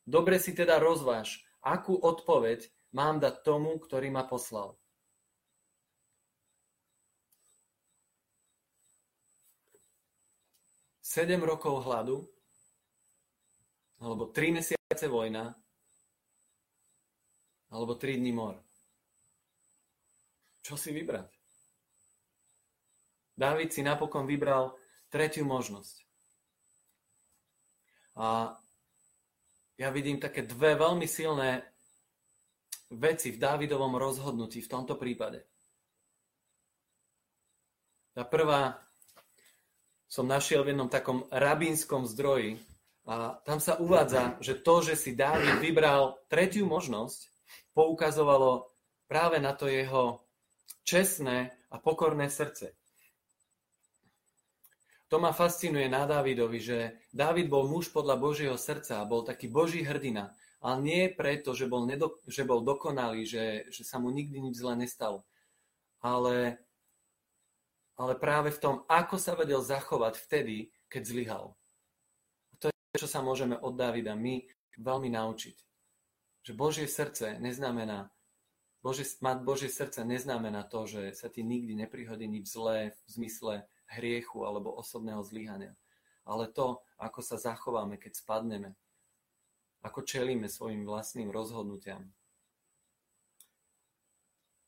Dobre 0.06 0.38
si 0.38 0.54
teda 0.54 0.78
rozváž, 0.78 1.42
akú 1.66 1.98
odpoveď 1.98 2.70
mám 2.94 3.18
dať 3.18 3.42
tomu, 3.42 3.82
ktorý 3.82 4.14
ma 4.14 4.22
poslal. 4.30 4.78
7 11.12 11.28
rokov 11.44 11.84
hladu, 11.84 12.24
alebo 14.00 14.32
3 14.32 14.56
mesiace 14.64 15.12
vojna, 15.12 15.52
alebo 17.68 18.00
3 18.00 18.16
dní 18.16 18.32
mor. 18.32 18.56
Čo 20.62 20.78
si 20.78 20.94
vybrať? 20.94 21.30
Dávid 23.34 23.74
si 23.74 23.82
napokon 23.82 24.30
vybral 24.30 24.78
tretiu 25.10 25.44
možnosť. 25.50 26.06
A 28.22 28.54
ja 29.82 29.90
vidím 29.90 30.22
také 30.22 30.46
dve 30.46 30.78
veľmi 30.78 31.10
silné 31.10 31.66
veci 32.94 33.34
v 33.34 33.42
Dávidovom 33.42 33.98
rozhodnutí 33.98 34.62
v 34.62 34.72
tomto 34.72 35.00
prípade. 35.00 35.42
Tá 38.12 38.28
prvá 38.28 38.78
som 40.12 40.28
našiel 40.28 40.68
v 40.68 40.76
jednom 40.76 40.92
takom 40.92 41.24
rabínskom 41.32 42.04
zdroji 42.04 42.60
a 43.08 43.40
tam 43.48 43.64
sa 43.64 43.80
uvádza, 43.80 44.38
že 44.44 44.60
to, 44.60 44.84
že 44.84 45.00
si 45.00 45.16
Dávid 45.16 45.64
vybral 45.64 46.20
tretiu 46.28 46.68
možnosť, 46.68 47.32
poukazovalo 47.72 48.68
práve 49.08 49.40
na 49.40 49.56
to 49.56 49.72
jeho 49.72 50.20
čestné 50.84 51.52
a 51.72 51.76
pokorné 51.80 52.28
srdce. 52.30 52.76
To 55.12 55.20
ma 55.20 55.36
fascinuje 55.36 55.92
na 55.92 56.08
Dávidovi, 56.08 56.60
že 56.64 56.78
Dávid 57.12 57.52
bol 57.52 57.68
muž 57.68 57.92
podľa 57.92 58.16
Božieho 58.16 58.56
srdca 58.56 59.04
a 59.04 59.10
bol 59.10 59.28
taký 59.28 59.52
Boží 59.52 59.84
hrdina, 59.84 60.32
ale 60.64 60.78
nie 60.80 61.04
preto, 61.12 61.52
že 61.52 61.68
bol, 61.68 61.84
nedo, 61.84 62.24
že 62.32 62.48
bol 62.48 62.64
dokonalý, 62.64 63.28
že, 63.28 63.68
že 63.68 63.84
sa 63.84 64.00
mu 64.00 64.08
nikdy 64.08 64.40
nič 64.40 64.56
zle 64.64 64.80
nestalo, 64.80 65.28
ale 66.00 66.64
ale 68.02 68.18
práve 68.18 68.50
v 68.50 68.58
tom, 68.58 68.76
ako 68.90 69.22
sa 69.22 69.38
vedel 69.38 69.62
zachovať 69.62 70.18
vtedy, 70.18 70.74
keď 70.90 71.02
zlyhal. 71.06 71.46
To 72.58 72.74
je, 72.74 72.98
čo 72.98 73.06
sa 73.06 73.22
môžeme 73.22 73.54
od 73.54 73.78
Davida 73.78 74.18
my 74.18 74.42
veľmi 74.82 75.14
naučiť. 75.14 75.58
Že 76.42 76.52
Božie 76.58 76.88
srdce 76.90 77.38
neznamená, 77.38 78.10
Božie, 78.82 79.06
mať 79.22 79.38
Božie 79.46 79.70
srdce 79.70 80.02
neznamená 80.02 80.66
to, 80.66 80.90
že 80.90 81.14
sa 81.14 81.30
ti 81.30 81.46
nikdy 81.46 81.78
neprihodí 81.78 82.26
nič 82.26 82.50
zlé 82.50 82.98
v 82.98 83.00
zmysle 83.14 83.54
hriechu 83.94 84.42
alebo 84.42 84.74
osobného 84.74 85.22
zlyhania. 85.22 85.78
Ale 86.26 86.50
to, 86.50 86.82
ako 86.98 87.22
sa 87.22 87.38
zachováme, 87.38 87.98
keď 88.02 88.18
spadneme. 88.18 88.74
ako 89.82 90.06
čelíme 90.06 90.46
svojim 90.46 90.86
vlastným 90.86 91.34
rozhodnutiam. 91.34 92.06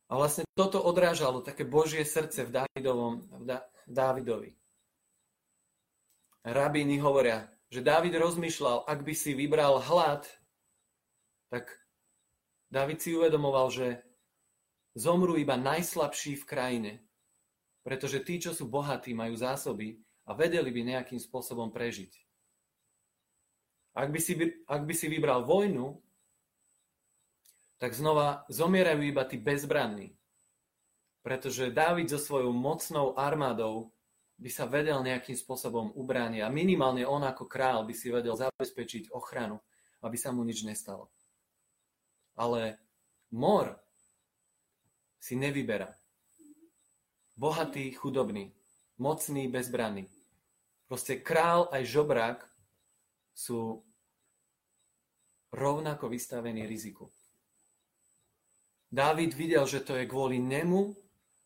A 0.09 0.17
vlastne 0.17 0.45
toto 0.57 0.81
odrážalo 0.81 1.41
také 1.41 1.65
Božie 1.65 2.05
srdce 2.05 2.45
v, 2.45 2.53
Dávidovom, 2.53 3.21
v 3.45 3.61
Dávidovi. 3.89 4.51
Rabíny 6.43 6.99
hovoria, 6.99 7.49
že 7.71 7.85
Dávid 7.85 8.13
rozmýšľal, 8.17 8.85
ak 8.85 8.99
by 9.01 9.13
si 9.15 9.33
vybral 9.33 9.81
hlad, 9.81 10.27
tak 11.49 11.69
Dávid 12.73 13.05
si 13.05 13.13
uvedomoval, 13.13 13.69
že 13.69 14.01
zomrú 14.97 15.37
iba 15.37 15.53
najslabší 15.53 16.41
v 16.41 16.47
krajine, 16.49 16.91
pretože 17.85 18.25
tí, 18.25 18.41
čo 18.41 18.49
sú 18.49 18.65
bohatí, 18.65 19.13
majú 19.13 19.37
zásoby 19.37 20.01
a 20.25 20.33
vedeli 20.33 20.73
by 20.73 20.81
nejakým 20.81 21.21
spôsobom 21.21 21.69
prežiť. 21.69 22.09
Ak 23.93 24.09
by 24.09 24.17
si, 24.17 24.33
ak 24.65 24.89
by 24.89 24.93
si 24.97 25.05
vybral 25.05 25.45
vojnu, 25.45 26.01
tak 27.77 27.93
znova 27.93 28.41
zomierajú 28.49 29.05
iba 29.05 29.21
tí 29.21 29.37
bezbranní. 29.37 30.17
Pretože 31.21 31.69
Dávid 31.69 32.09
so 32.09 32.17
svojou 32.17 32.49
mocnou 32.49 33.13
armádou 33.13 33.93
by 34.41 34.49
sa 34.49 34.65
vedel 34.65 34.97
nejakým 35.05 35.37
spôsobom 35.37 35.93
ubrániť 35.93 36.41
a 36.41 36.49
minimálne 36.49 37.05
on 37.05 37.21
ako 37.21 37.45
král 37.45 37.85
by 37.85 37.93
si 37.93 38.09
vedel 38.09 38.33
zabezpečiť 38.33 39.13
ochranu, 39.13 39.61
aby 40.01 40.17
sa 40.17 40.33
mu 40.33 40.41
nič 40.41 40.65
nestalo. 40.65 41.13
Ale 42.35 42.77
mor 43.31 43.77
si 45.19 45.35
nevyberá. 45.35 45.93
Bohatý, 47.33 47.91
chudobný, 47.93 48.53
mocný, 48.97 49.47
bezbranný. 49.47 50.05
Proste 50.85 51.23
král 51.23 51.71
aj 51.73 51.83
žobrák 51.89 52.39
sú 53.33 53.81
rovnako 55.53 56.09
vystavení 56.09 56.65
riziku. 56.69 57.09
Dávid 58.93 59.33
videl, 59.33 59.65
že 59.65 59.81
to 59.81 59.97
je 59.97 60.05
kvôli 60.05 60.37
nemu 60.37 60.93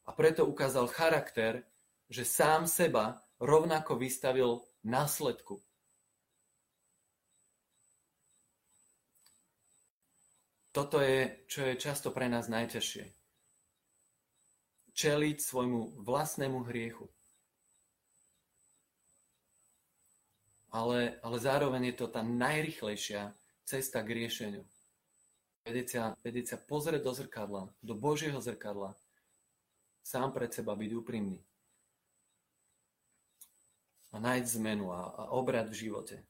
a 0.08 0.12
preto 0.12 0.44
ukázal 0.44 0.92
charakter, 0.92 1.64
že 2.12 2.28
sám 2.28 2.68
seba 2.68 3.24
rovnako 3.40 3.96
vystavil 3.96 4.64
následku. 4.84 5.64
Toto 10.78 11.02
je, 11.02 11.42
čo 11.50 11.66
je 11.66 11.74
často 11.82 12.14
pre 12.14 12.30
nás 12.30 12.46
najťažšie. 12.46 13.10
Čeliť 14.94 15.38
svojmu 15.42 16.06
vlastnému 16.06 16.62
hriechu. 16.70 17.10
ale, 20.78 21.18
ale 21.24 21.38
zároveň 21.40 21.92
je 21.92 21.96
to 21.98 22.08
tá 22.12 22.22
najrychlejšia 22.22 23.34
cesta 23.66 24.04
k 24.06 24.24
riešeniu. 24.24 24.64
Vedieť 25.66 25.88
sa, 25.90 26.02
vedieť 26.24 26.46
sa 26.56 26.58
pozrieť 26.62 27.04
do 27.04 27.12
zrkadla, 27.12 27.64
do 27.84 27.94
Božieho 27.98 28.40
zrkadla, 28.40 28.96
sám 30.06 30.32
pred 30.32 30.54
seba 30.54 30.78
byť 30.78 30.92
úprimný. 30.96 31.42
A 34.16 34.24
nájsť 34.24 34.56
zmenu 34.62 34.94
a, 34.94 35.02
a 35.12 35.24
obrad 35.36 35.68
v 35.68 35.90
živote. 35.90 36.24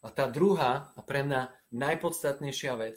A 0.00 0.08
tá 0.08 0.24
druhá 0.28 0.94
a 0.96 1.00
pre 1.04 1.24
mňa 1.24 1.52
najpodstatnejšia 1.72 2.72
vec 2.80 2.96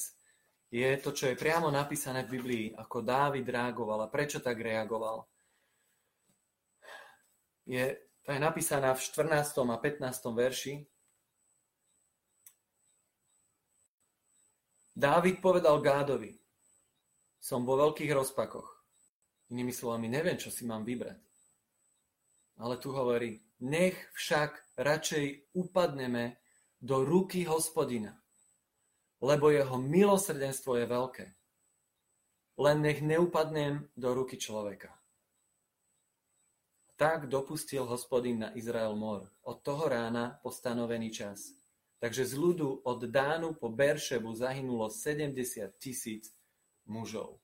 je 0.67 0.89
to, 0.99 1.15
čo 1.15 1.32
je 1.32 1.39
priamo 1.39 1.71
napísané 1.71 2.27
v 2.27 2.39
Biblii, 2.39 2.65
ako 2.75 3.06
Dávid 3.06 3.47
reagoval 3.47 4.03
a 4.03 4.12
prečo 4.12 4.43
tak 4.43 4.60
reagoval. 4.60 5.23
Je 7.67 8.08
to 8.27 8.36
je 8.36 8.43
napísaná 8.43 8.91
v 8.91 8.99
14. 8.99 9.71
a 9.71 9.77
15. 9.80 10.03
verši. 10.36 10.84
Dávid 14.91 15.39
povedal 15.39 15.80
Gádovi, 15.80 16.36
som 17.39 17.63
vo 17.63 17.80
veľkých 17.80 18.12
rozpakoch. 18.12 18.67
Inými 19.56 19.71
slovami, 19.71 20.12
neviem, 20.12 20.36
čo 20.36 20.51
si 20.51 20.67
mám 20.67 20.84
vybrať. 20.84 21.23
Ale 22.60 22.75
tu 22.84 22.91
hovorí, 22.91 23.39
nech 23.63 23.95
však 24.12 24.75
radšej 24.75 25.56
upadneme 25.56 26.36
do 26.84 27.08
ruky 27.08 27.47
hospodina, 27.47 28.12
lebo 29.21 29.49
jeho 29.49 29.77
milosrdenstvo 29.82 30.77
je 30.77 30.86
veľké. 30.86 31.25
Len 32.58 32.77
nech 32.82 33.01
neupadnem 33.01 33.86
do 33.93 34.13
ruky 34.13 34.38
človeka. 34.38 34.93
Tak 36.97 37.30
dopustil 37.30 37.86
hospodin 37.86 38.41
na 38.41 38.49
Izrael 38.58 38.97
mor 38.97 39.30
od 39.45 39.62
toho 39.62 39.86
rána 39.86 40.41
po 40.41 40.49
stanovený 40.49 41.13
čas. 41.13 41.53
Takže 41.97 42.25
z 42.25 42.34
ľudu 42.38 42.86
od 42.86 43.06
Dánu 43.10 43.58
po 43.58 43.69
Beršebu 43.69 44.34
zahynulo 44.34 44.89
70 44.89 45.38
tisíc 45.77 46.30
mužov. 46.89 47.41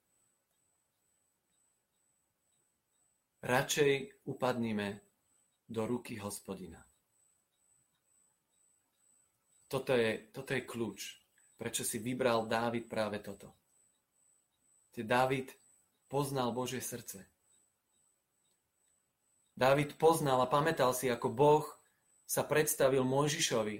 Radšej 3.42 4.24
upadnime 4.30 5.02
do 5.70 5.86
ruky 5.90 6.18
hospodina. 6.22 6.86
Toto 9.68 9.98
je, 9.98 10.30
toto 10.30 10.54
je 10.54 10.62
kľúč, 10.62 11.23
prečo 11.63 11.88
si 11.88 11.95
vybral 11.95 12.43
Dávid 12.43 12.91
práve 12.91 13.23
toto. 13.23 13.47
Dávid 14.99 15.47
poznal 16.12 16.52
Božie 16.52 16.84
srdce. 16.84 17.23
Dávid 19.56 19.95
poznal 19.95 20.43
a 20.43 20.52
pamätal 20.52 20.91
si, 20.91 21.08
ako 21.08 21.32
Boh 21.32 21.63
sa 22.28 22.43
predstavil 22.43 23.08
Mojžišovi 23.08 23.78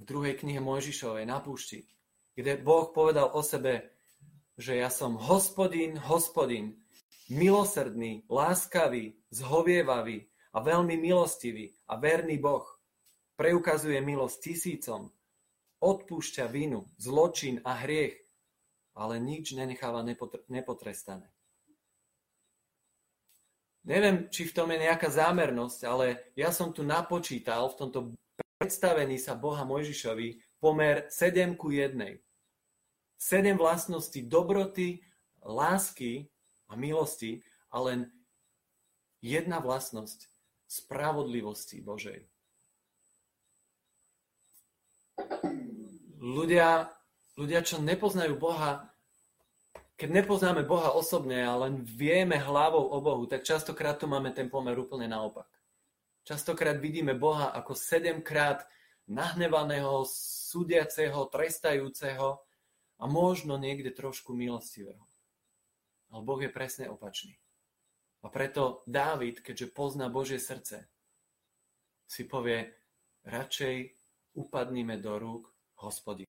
v 0.00 0.02
druhej 0.02 0.40
knihe 0.40 0.56
Mojžišovej 0.64 1.28
na 1.28 1.44
púšti, 1.44 1.84
kde 2.32 2.56
Boh 2.56 2.88
povedal 2.88 3.36
o 3.36 3.44
sebe, 3.44 3.92
že 4.56 4.80
ja 4.80 4.88
som 4.88 5.20
hospodin, 5.20 6.00
hospodin, 6.08 6.72
milosrdný, 7.28 8.24
láskavý, 8.32 9.12
zhovievavý 9.28 10.24
a 10.56 10.64
veľmi 10.64 10.96
milostivý 10.96 11.76
a 11.84 12.00
verný 12.00 12.40
Boh. 12.40 12.64
Preukazuje 13.36 14.00
milosť 14.00 14.36
tisícom, 14.40 15.12
odpúšťa 15.80 16.48
vinu, 16.48 16.88
zločin 16.96 17.60
a 17.64 17.76
hriech, 17.84 18.16
ale 18.96 19.20
nič 19.20 19.52
nenecháva 19.52 20.00
nepotrestané. 20.48 21.28
Neviem, 23.86 24.26
či 24.34 24.50
v 24.50 24.54
tom 24.56 24.66
je 24.74 24.82
nejaká 24.82 25.06
zámernosť, 25.06 25.80
ale 25.86 26.34
ja 26.34 26.50
som 26.50 26.74
tu 26.74 26.82
napočítal 26.82 27.70
v 27.70 27.78
tomto 27.78 27.98
predstavení 28.58 29.14
sa 29.14 29.38
Boha 29.38 29.62
Mojžišovi 29.62 30.58
pomer 30.58 31.06
7 31.06 31.54
ku 31.54 31.70
1. 31.70 31.94
7 31.94 32.18
vlastností 33.54 34.26
dobroty, 34.26 35.06
lásky 35.44 36.26
a 36.66 36.74
milosti 36.74 37.46
a 37.70 37.78
len 37.86 38.10
jedna 39.22 39.62
vlastnosť 39.62 40.26
spravodlivosti 40.66 41.78
Božej. 41.78 42.26
Ľudia, 46.20 46.90
ľudia, 47.38 47.60
čo 47.62 47.80
nepoznajú 47.80 48.36
Boha, 48.36 48.90
keď 49.96 50.12
nepoznáme 50.12 50.68
Boha 50.68 50.92
osobne 50.92 51.40
a 51.40 51.56
len 51.56 51.80
vieme 51.80 52.36
hlavou 52.36 52.92
o 52.92 52.98
Bohu, 53.00 53.24
tak 53.24 53.48
častokrát 53.48 53.96
to 53.96 54.04
máme 54.04 54.28
ten 54.28 54.52
pomer 54.52 54.76
úplne 54.76 55.08
naopak. 55.08 55.48
Častokrát 56.26 56.76
vidíme 56.76 57.16
Boha 57.16 57.48
ako 57.56 57.72
sedemkrát 57.72 58.68
nahnevaného, 59.08 60.04
súdiaceho, 60.52 61.30
trestajúceho 61.32 62.44
a 63.00 63.04
možno 63.08 63.56
niekde 63.56 63.94
trošku 63.94 64.36
milostivého. 64.36 65.00
Ale 66.12 66.20
Boh 66.26 66.40
je 66.44 66.52
presne 66.52 66.92
opačný. 66.92 67.40
A 68.20 68.28
preto 68.28 68.84
Dávid, 68.84 69.40
keďže 69.40 69.72
pozná 69.72 70.10
Božie 70.12 70.42
srdce, 70.42 70.90
si 72.04 72.26
povie, 72.26 72.74
radšej 73.24 73.94
upadnime 74.36 75.00
do 75.00 75.16
rúk 75.16 75.44
hospodina. 75.80 76.28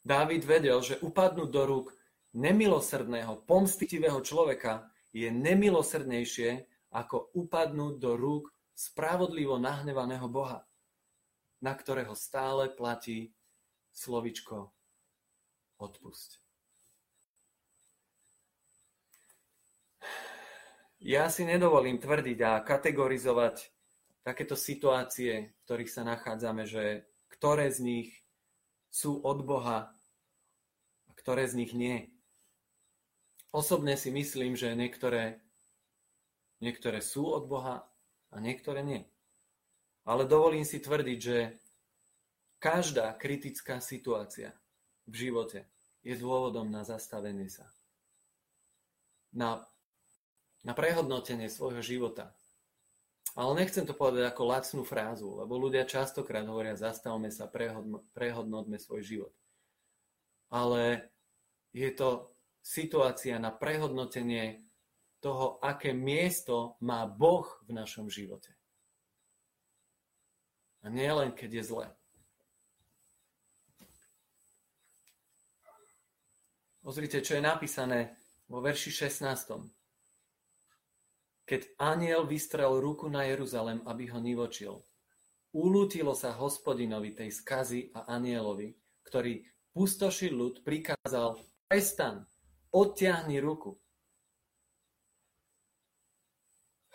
Dávid 0.00 0.42
vedel, 0.48 0.80
že 0.80 0.96
upadnúť 1.04 1.50
do 1.52 1.62
rúk 1.68 1.86
nemilosrdného, 2.32 3.44
pomstitivého 3.44 4.24
človeka 4.24 4.88
je 5.12 5.28
nemilosrdnejšie 5.28 6.64
ako 6.90 7.30
upadnúť 7.36 7.94
do 8.00 8.16
rúk 8.16 8.44
spravodlivo 8.72 9.60
nahnevaného 9.60 10.26
Boha, 10.30 10.64
na 11.60 11.76
ktorého 11.76 12.16
stále 12.16 12.72
platí 12.72 13.36
slovičko 13.92 14.72
odpusť. 15.76 16.40
Ja 21.00 21.32
si 21.32 21.48
nedovolím 21.48 21.96
tvrdiť 21.96 22.38
a 22.44 22.60
kategorizovať 22.60 23.72
takéto 24.22 24.56
situácie, 24.56 25.52
v 25.52 25.60
ktorých 25.64 25.90
sa 25.90 26.02
nachádzame, 26.04 26.68
že 26.68 27.08
ktoré 27.32 27.72
z 27.72 27.78
nich 27.80 28.08
sú 28.92 29.22
od 29.22 29.46
Boha 29.46 29.94
a 31.08 31.10
ktoré 31.14 31.46
z 31.48 31.54
nich 31.56 31.72
nie. 31.72 32.10
Osobne 33.50 33.98
si 33.98 34.14
myslím, 34.14 34.54
že 34.54 34.78
niektoré, 34.78 35.42
niektoré 36.62 37.02
sú 37.02 37.26
od 37.26 37.50
Boha 37.50 37.88
a 38.30 38.36
niektoré 38.38 38.86
nie. 38.86 39.02
Ale 40.06 40.26
dovolím 40.26 40.62
si 40.62 40.78
tvrdiť, 40.78 41.18
že 41.18 41.58
každá 42.60 43.16
kritická 43.16 43.80
situácia 43.82 44.54
v 45.08 45.28
živote 45.28 45.66
je 46.06 46.14
dôvodom 46.16 46.70
na 46.70 46.86
zastavenie 46.86 47.50
sa. 47.50 47.66
Na, 49.30 49.62
na 50.66 50.72
prehodnotenie 50.74 51.46
svojho 51.46 51.82
života. 51.82 52.34
Ale 53.38 53.54
nechcem 53.54 53.86
to 53.86 53.94
povedať 53.94 54.26
ako 54.26 54.42
lacnú 54.42 54.82
frázu, 54.82 55.38
lebo 55.38 55.54
ľudia 55.54 55.86
častokrát 55.86 56.42
hovoria 56.50 56.74
zastavme 56.74 57.30
sa, 57.30 57.46
prehodno, 57.46 58.02
prehodnotme 58.10 58.74
svoj 58.76 59.02
život. 59.06 59.34
Ale 60.50 61.10
je 61.70 61.90
to 61.94 62.34
situácia 62.58 63.38
na 63.38 63.54
prehodnotenie 63.54 64.66
toho, 65.22 65.62
aké 65.62 65.94
miesto 65.94 66.74
má 66.82 67.06
Boh 67.06 67.46
v 67.68 67.76
našom 67.76 68.10
živote. 68.10 68.50
A 70.80 70.88
nie 70.88 71.06
len, 71.06 71.30
keď 71.30 71.60
je 71.60 71.64
zle. 71.64 71.86
Pozrite, 76.80 77.20
čo 77.20 77.36
je 77.36 77.44
napísané 77.44 78.16
vo 78.48 78.64
verši 78.64 78.88
16. 78.88 79.79
Keď 81.50 81.82
aniel 81.82 82.30
vystrel 82.30 82.78
ruku 82.78 83.10
na 83.10 83.26
Jeruzalem, 83.26 83.82
aby 83.82 84.06
ho 84.14 84.22
nivočil, 84.22 84.78
ulútilo 85.50 86.14
sa 86.14 86.30
hospodinovi 86.38 87.10
tej 87.10 87.34
skazy 87.34 87.90
a 87.90 88.06
anielovi, 88.06 88.70
ktorý 89.02 89.42
pustošil 89.74 90.30
ľud, 90.30 90.54
prikázal, 90.62 91.42
prestan, 91.66 92.22
odtiahni 92.70 93.42
ruku. 93.42 93.74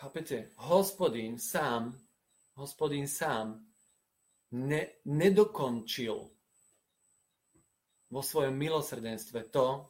Chápete? 0.00 0.56
Hospodin 0.72 1.36
sám, 1.36 1.92
hospodin 2.56 3.04
sám 3.04 3.60
ne, 4.56 5.04
nedokončil 5.04 6.16
vo 8.08 8.20
svojom 8.24 8.56
milosrdenstve 8.56 9.52
to, 9.52 9.84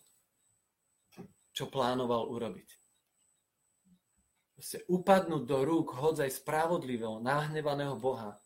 čo 1.54 1.70
plánoval 1.70 2.34
urobiť. 2.34 2.75
Proste 4.56 4.80
upadnúť 4.88 5.44
do 5.44 5.58
rúk 5.68 5.92
hodzaj 5.92 6.32
spravodlivého, 6.32 7.20
nahnevaného 7.20 8.00
Boha, 8.00 8.40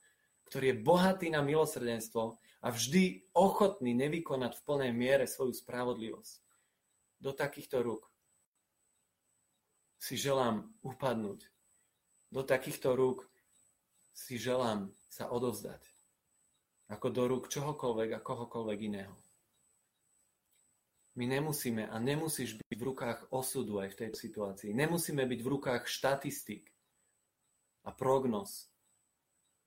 ktorý 0.51 0.75
je 0.75 0.83
bohatý 0.83 1.27
na 1.31 1.39
milosrdenstvo 1.47 2.35
a 2.61 2.69
vždy 2.75 3.31
ochotný 3.31 3.95
nevykonať 3.95 4.59
v 4.59 4.65
plnej 4.67 4.91
miere 4.91 5.31
svoju 5.31 5.55
spravodlivosť. 5.55 6.43
Do 7.23 7.31
takýchto 7.31 7.87
rúk 7.87 8.11
si 10.03 10.19
želám 10.19 10.67
upadnúť. 10.83 11.47
Do 12.35 12.43
takýchto 12.43 12.99
rúk 12.99 13.31
si 14.11 14.35
želám 14.35 14.91
sa 15.07 15.31
odovzdať 15.31 16.01
ako 16.91 17.07
do 17.15 17.23
rúk 17.31 17.47
čohokoľvek 17.47 18.19
a 18.19 18.21
kohokoľvek 18.21 18.79
iného. 18.83 19.15
My 21.19 21.27
nemusíme 21.27 21.91
a 21.91 21.97
nemusíš 21.99 22.63
byť 22.63 22.79
v 22.79 22.87
rukách 22.87 23.19
osudu 23.35 23.83
aj 23.83 23.93
v 23.93 23.99
tejto 24.07 24.19
situácii. 24.19 24.71
Nemusíme 24.71 25.27
byť 25.27 25.41
v 25.43 25.51
rukách 25.51 25.83
štatistík 25.91 26.71
a 27.83 27.91
prognoz. 27.91 28.71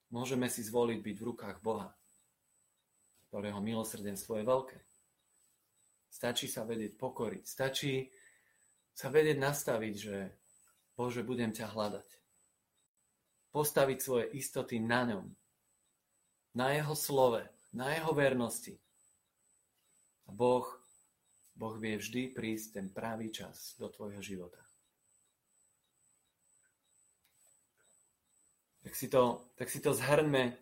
Môžeme 0.08 0.48
si 0.48 0.64
zvoliť 0.64 1.04
byť 1.04 1.16
v 1.20 1.28
rukách 1.28 1.58
Boha, 1.60 1.92
ktorého 3.28 3.60
milosrdenstvo 3.60 4.40
je 4.40 4.46
veľké. 4.46 4.80
Stačí 6.14 6.46
sa 6.48 6.64
vedieť 6.64 6.96
pokoriť. 6.96 7.44
Stačí 7.44 8.08
sa 8.94 9.10
vedieť 9.10 9.42
nastaviť, 9.42 9.94
že 9.98 10.16
Bože, 10.94 11.26
budem 11.26 11.50
ťa 11.50 11.74
hľadať. 11.74 12.08
Postaviť 13.50 13.98
svoje 13.98 14.26
istoty 14.38 14.78
na 14.78 15.10
ňom, 15.10 15.26
na 16.54 16.78
jeho 16.78 16.94
slove, 16.94 17.42
na 17.74 17.98
jeho 17.98 18.14
vernosti. 18.14 18.78
A 20.30 20.32
Boh, 20.32 20.66
boh 21.54 21.76
vie 21.78 21.98
vždy 21.98 22.34
prísť 22.34 22.82
ten 22.82 22.88
pravý 22.90 23.30
čas 23.30 23.78
do 23.78 23.90
tvojho 23.90 24.22
života. 24.22 24.62
Tak 28.84 28.94
si 29.00 29.08
to, 29.08 29.48
tak 29.56 29.72
si 29.72 29.80
to 29.80 29.96
zhrňme 29.96 30.58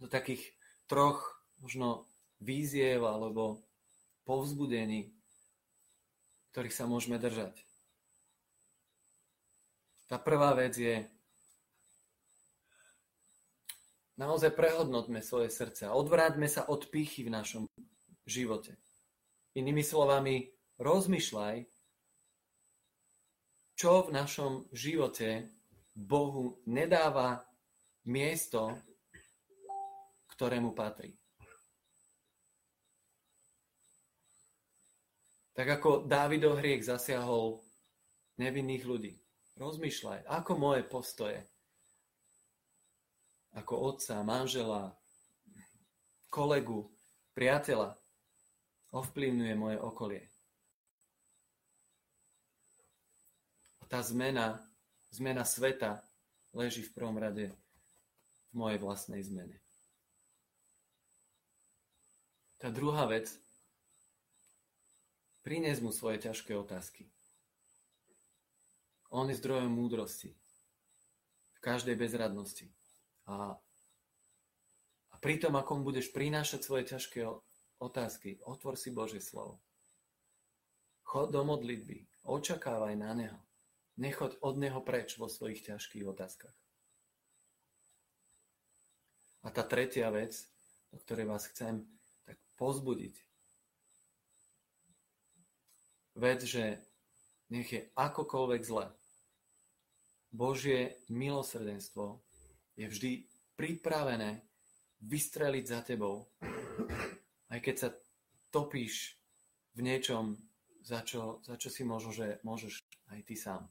do 0.00 0.06
takých 0.08 0.40
troch 0.88 1.44
možno 1.60 2.08
víziev 2.40 3.04
alebo 3.04 3.60
povzbudení, 4.24 5.12
ktorých 6.54 6.74
sa 6.74 6.88
môžeme 6.88 7.20
držať. 7.20 7.60
Tá 10.08 10.16
prvá 10.16 10.56
vec 10.56 10.72
je, 10.72 11.04
naozaj 14.16 14.56
prehodnotme 14.56 15.20
svoje 15.20 15.52
srdce 15.52 15.86
a 15.86 15.94
odvráťme 15.94 16.48
sa 16.48 16.64
od 16.66 16.88
pýchy 16.88 17.28
v 17.28 17.34
našom 17.36 17.62
živote. 18.24 18.74
Inými 19.58 19.82
slovami, 19.82 20.46
rozmýšľaj, 20.78 21.66
čo 23.74 24.06
v 24.06 24.14
našom 24.14 24.70
živote 24.70 25.50
Bohu 25.98 26.62
nedáva 26.70 27.42
miesto, 28.06 28.78
ktorému 30.38 30.78
patrí. 30.78 31.10
Tak 35.58 35.82
ako 35.82 36.06
Dávidov 36.06 36.62
hriech 36.62 36.86
zasiahol 36.86 37.58
nevinných 38.38 38.86
ľudí. 38.86 39.18
Rozmýšľaj, 39.58 40.30
ako 40.30 40.52
moje 40.54 40.86
postoje 40.86 41.42
ako 43.58 43.74
otca, 43.90 44.22
manžela, 44.22 44.94
kolegu, 46.30 46.86
priateľa 47.34 47.97
ovplyvňuje 48.92 49.54
moje 49.54 49.76
okolie. 49.80 50.24
Tá 53.88 54.04
zmena, 54.04 54.60
zmena 55.08 55.48
sveta 55.48 56.04
leží 56.52 56.84
v 56.84 56.92
prvom 56.92 57.16
rade 57.16 57.48
v 58.52 58.52
mojej 58.52 58.76
vlastnej 58.76 59.24
zmene. 59.24 59.56
Tá 62.60 62.68
druhá 62.68 63.08
vec, 63.08 63.32
prinies 65.40 65.80
mu 65.80 65.88
svoje 65.88 66.20
ťažké 66.20 66.52
otázky. 66.52 67.08
On 69.08 69.24
je 69.24 69.40
zdrojom 69.40 69.72
múdrosti 69.72 70.36
v 71.56 71.58
každej 71.64 71.96
bezradnosti. 71.96 72.68
A, 73.24 73.56
a 75.08 75.14
pritom, 75.16 75.56
ako 75.56 75.80
budeš 75.80 76.12
prinášať 76.12 76.60
svoje 76.60 76.84
ťažké 76.92 77.24
otázky, 77.78 78.38
otvor 78.44 78.74
si 78.74 78.90
Božie 78.90 79.22
slovo. 79.22 79.58
Chod 81.08 81.32
do 81.32 81.40
modlitby, 81.40 82.04
očakávaj 82.28 82.94
na 82.98 83.14
Neho. 83.16 83.40
Nechod 83.96 84.36
od 84.44 84.60
Neho 84.60 84.84
preč 84.84 85.16
vo 85.16 85.26
svojich 85.26 85.64
ťažkých 85.64 86.04
otázkach. 86.06 86.54
A 89.42 89.48
tá 89.48 89.64
tretia 89.64 90.10
vec, 90.12 90.36
o 90.92 90.98
ktorej 91.00 91.26
vás 91.26 91.48
chcem 91.48 91.86
tak 92.26 92.36
pozbudiť. 92.60 93.14
Vec, 96.18 96.42
že 96.44 96.82
nech 97.48 97.70
je 97.72 97.88
akokoľvek 97.96 98.62
zle. 98.66 98.92
Božie 100.28 101.00
milosrdenstvo 101.08 102.20
je 102.76 102.86
vždy 102.90 103.12
pripravené 103.56 104.44
vystreliť 105.00 105.64
za 105.64 105.80
tebou, 105.80 106.28
aj 107.48 107.58
keď 107.60 107.74
sa 107.76 107.88
topíš 108.52 109.16
v 109.76 109.84
niečom, 109.84 110.36
za 110.84 111.04
čo, 111.04 111.44
za 111.44 111.60
čo 111.60 111.68
si 111.68 111.84
možno, 111.84 112.12
že 112.12 112.40
môžeš 112.44 112.80
aj 113.12 113.20
ty 113.24 113.34
sám. 113.36 113.68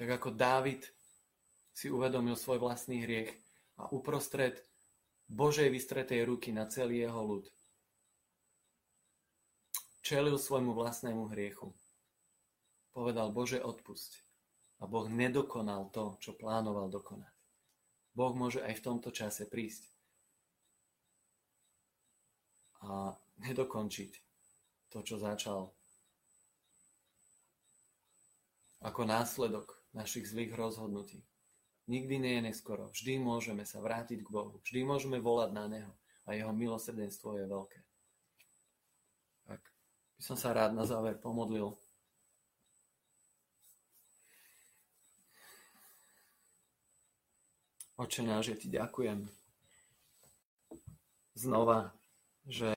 Tak 0.00 0.08
ako 0.16 0.32
Dávid 0.32 0.88
si 1.76 1.92
uvedomil 1.92 2.36
svoj 2.36 2.56
vlastný 2.56 3.04
hriech 3.04 3.36
a 3.76 3.92
uprostred 3.92 4.56
Božej 5.28 5.68
vystretej 5.68 6.24
ruky 6.24 6.56
na 6.56 6.64
celý 6.64 7.04
jeho 7.04 7.20
ľud 7.20 7.44
čelil 10.10 10.42
svojmu 10.42 10.74
vlastnému 10.74 11.30
hriechu. 11.30 11.70
Povedal, 12.90 13.30
Bože, 13.30 13.62
odpusť. 13.62 14.26
A 14.82 14.88
Boh 14.90 15.06
nedokonal 15.06 15.92
to, 15.94 16.18
čo 16.18 16.34
plánoval 16.34 16.90
dokonať. 16.90 17.30
Boh 18.18 18.34
môže 18.34 18.58
aj 18.58 18.80
v 18.80 18.84
tomto 18.90 19.14
čase 19.14 19.46
prísť 19.46 19.86
a 22.80 23.12
nedokončiť 23.44 24.12
to, 24.90 24.98
čo 25.04 25.20
začal 25.20 25.70
ako 28.80 29.04
následok 29.04 29.76
našich 29.92 30.24
zlých 30.24 30.56
rozhodnutí. 30.56 31.20
Nikdy 31.90 32.14
nie 32.22 32.32
je 32.38 32.46
neskoro. 32.48 32.88
Vždy 32.88 33.20
môžeme 33.20 33.66
sa 33.66 33.82
vrátiť 33.82 34.22
k 34.24 34.32
Bohu. 34.32 34.62
Vždy 34.62 34.86
môžeme 34.86 35.18
volať 35.18 35.50
na 35.52 35.64
Neho. 35.66 35.92
A 36.24 36.38
Jeho 36.38 36.54
milosrdenstvo 36.54 37.36
je 37.36 37.44
veľké. 37.50 37.80
Tak 39.50 39.60
by 40.16 40.22
som 40.22 40.38
sa 40.38 40.54
rád 40.54 40.72
na 40.72 40.86
záver 40.86 41.18
pomodlil 41.18 41.74
Oče 48.00 48.24
náš, 48.24 48.48
ja 48.48 48.56
ti 48.56 48.72
ďakujem 48.72 49.28
znova, 51.36 51.92
že, 52.46 52.76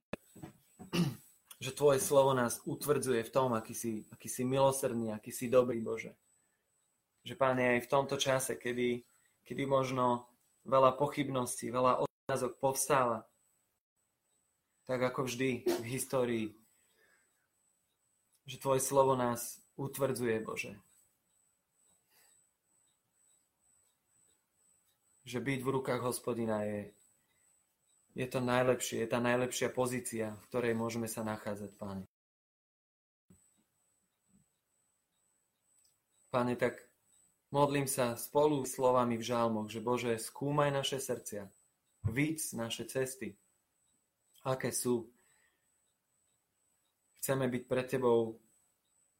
že 1.63 1.71
tvoje 1.71 1.99
slovo 1.99 2.36
nás 2.36 2.60
utvrdzuje 2.65 3.23
v 3.23 3.34
tom, 3.34 3.54
aký 3.54 3.76
si, 3.76 4.04
aký 4.12 4.28
si 4.28 4.43
milosrdný, 4.43 5.12
aký 5.13 5.32
si 5.32 5.47
dobrý 5.52 5.80
Bože. 5.80 6.15
Že, 7.23 7.39
Pane, 7.39 7.80
aj 7.80 7.88
v 7.88 7.91
tomto 7.91 8.19
čase, 8.19 8.60
kedy, 8.60 9.04
kedy 9.47 9.63
možno 9.63 10.28
veľa 10.67 10.95
pochybností, 10.99 11.71
veľa 11.71 12.04
otázok 12.04 12.60
povstáva, 12.60 13.23
tak 14.84 14.99
ako 14.99 15.28
vždy 15.28 15.63
v 15.63 15.86
histórii, 15.88 16.47
že 18.43 18.60
Tvoje 18.60 18.84
slovo 18.84 19.15
nás 19.15 19.63
utvrdzuje, 19.80 20.43
Bože. 20.43 20.76
Že 25.23 25.39
byť 25.39 25.60
v 25.63 25.71
rukách 25.80 26.04
hospodina 26.04 26.67
je, 26.67 26.91
je 28.13 28.28
to 28.30 28.39
najlepšie, 28.39 29.02
je 29.02 29.10
tá 29.10 29.17
najlepšia 29.17 29.73
pozícia, 29.73 30.38
v 30.38 30.45
ktorej 30.49 30.73
môžeme 30.78 31.10
sa 31.10 31.26
nachádzať, 31.26 31.71
Pane. 31.78 32.06
Pane, 36.30 36.54
tak 36.58 36.82
modlím 37.54 37.86
sa 37.86 38.17
spolu 38.17 38.65
s 38.65 38.78
slovami 38.78 39.17
v 39.17 39.26
žalmoch, 39.26 39.69
že 39.69 39.82
Bože, 39.82 40.17
skúmaj 40.17 40.73
naše 40.73 40.97
srdcia, 40.97 41.45
víc 42.10 42.54
naše 42.58 42.89
cesty, 42.89 43.38
aké 44.45 44.73
sú. 44.73 45.10
Chceme 47.21 47.49
byť 47.49 47.63
pred 47.69 47.88
Tebou 47.88 48.41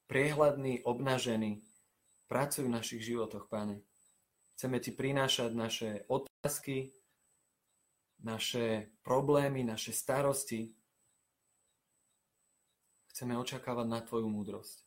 priehľadní, 0.10 0.86
obnažení. 0.86 1.62
Pracuj 2.28 2.66
v 2.66 2.76
našich 2.76 3.02
životoch, 3.06 3.50
Pane. 3.50 3.82
Chceme 4.58 4.78
Ti 4.82 4.92
prinášať 4.94 5.52
naše 5.54 5.90
otázky, 6.10 6.94
naše 8.24 8.88
problémy, 9.04 9.68
naše 9.68 9.92
starosti. 9.92 10.72
Chceme 13.12 13.38
očakávať 13.38 13.88
na 13.88 14.00
Tvoju 14.02 14.32
múdrosť. 14.32 14.82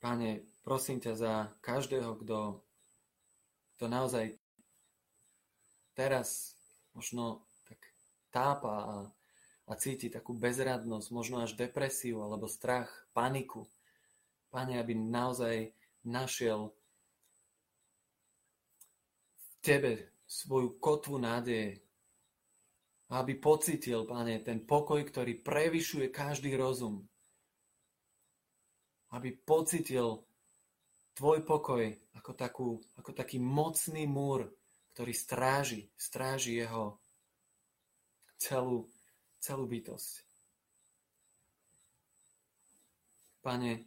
Pane, 0.00 0.42
prosím 0.62 0.98
ťa 1.02 1.12
za 1.18 1.32
každého, 1.60 2.14
kto 2.22 2.62
to 3.76 3.84
naozaj 3.90 4.32
teraz 5.98 6.56
možno 6.96 7.44
tak 7.68 7.80
tápa 8.30 8.74
a, 8.76 8.96
a 9.66 9.72
cíti 9.76 10.08
takú 10.08 10.32
bezradnosť, 10.32 11.08
možno 11.12 11.42
až 11.42 11.58
depresiu 11.58 12.22
alebo 12.22 12.48
strach, 12.48 12.88
paniku. 13.12 13.68
Pane, 14.54 14.78
aby 14.80 14.94
naozaj 14.94 15.74
našiel 16.06 16.70
Tebe 19.66 20.14
svoju 20.30 20.78
kotvu 20.78 21.18
nádeje. 21.18 21.82
Aby 23.10 23.34
pocitil, 23.42 24.06
Pane, 24.06 24.38
ten 24.46 24.62
pokoj, 24.62 25.02
ktorý 25.02 25.42
prevyšuje 25.42 26.06
každý 26.14 26.54
rozum. 26.54 27.02
Aby 29.10 29.34
pocitil 29.42 30.22
tvoj 31.18 31.42
pokoj 31.42 31.82
ako, 32.14 32.32
takú, 32.38 32.68
ako 32.94 33.10
taký 33.10 33.42
mocný 33.42 34.06
múr, 34.06 34.46
ktorý 34.94 35.10
stráži, 35.10 35.90
stráži 35.98 36.62
jeho 36.62 37.02
celú, 38.38 38.86
celú 39.42 39.66
bytosť. 39.66 40.22
Pane, 43.42 43.86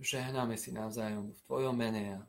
žehnáme 0.00 0.56
si 0.56 0.72
navzájom 0.72 1.32
v 1.32 1.40
Tvojom 1.48 1.76
mene 1.76 2.20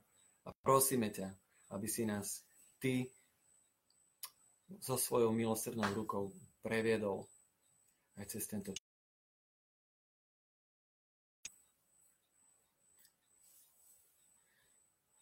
a 0.44 0.50
prosíme 0.64 1.12
ťa, 1.12 1.43
aby 1.74 1.88
si 1.90 2.06
nás 2.06 2.46
Ty 2.78 3.10
so 4.80 4.96
svojou 4.98 5.34
milosrdnou 5.34 5.90
rukou 5.94 6.30
previedol 6.62 7.26
aj 8.18 8.38
cez 8.38 8.46
tento 8.46 8.72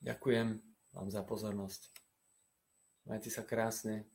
Ďakujem 0.01 0.57
vám 0.97 1.07
za 1.13 1.21
pozornosť. 1.21 1.93
Majte 3.05 3.29
sa 3.29 3.45
krásne. 3.45 4.09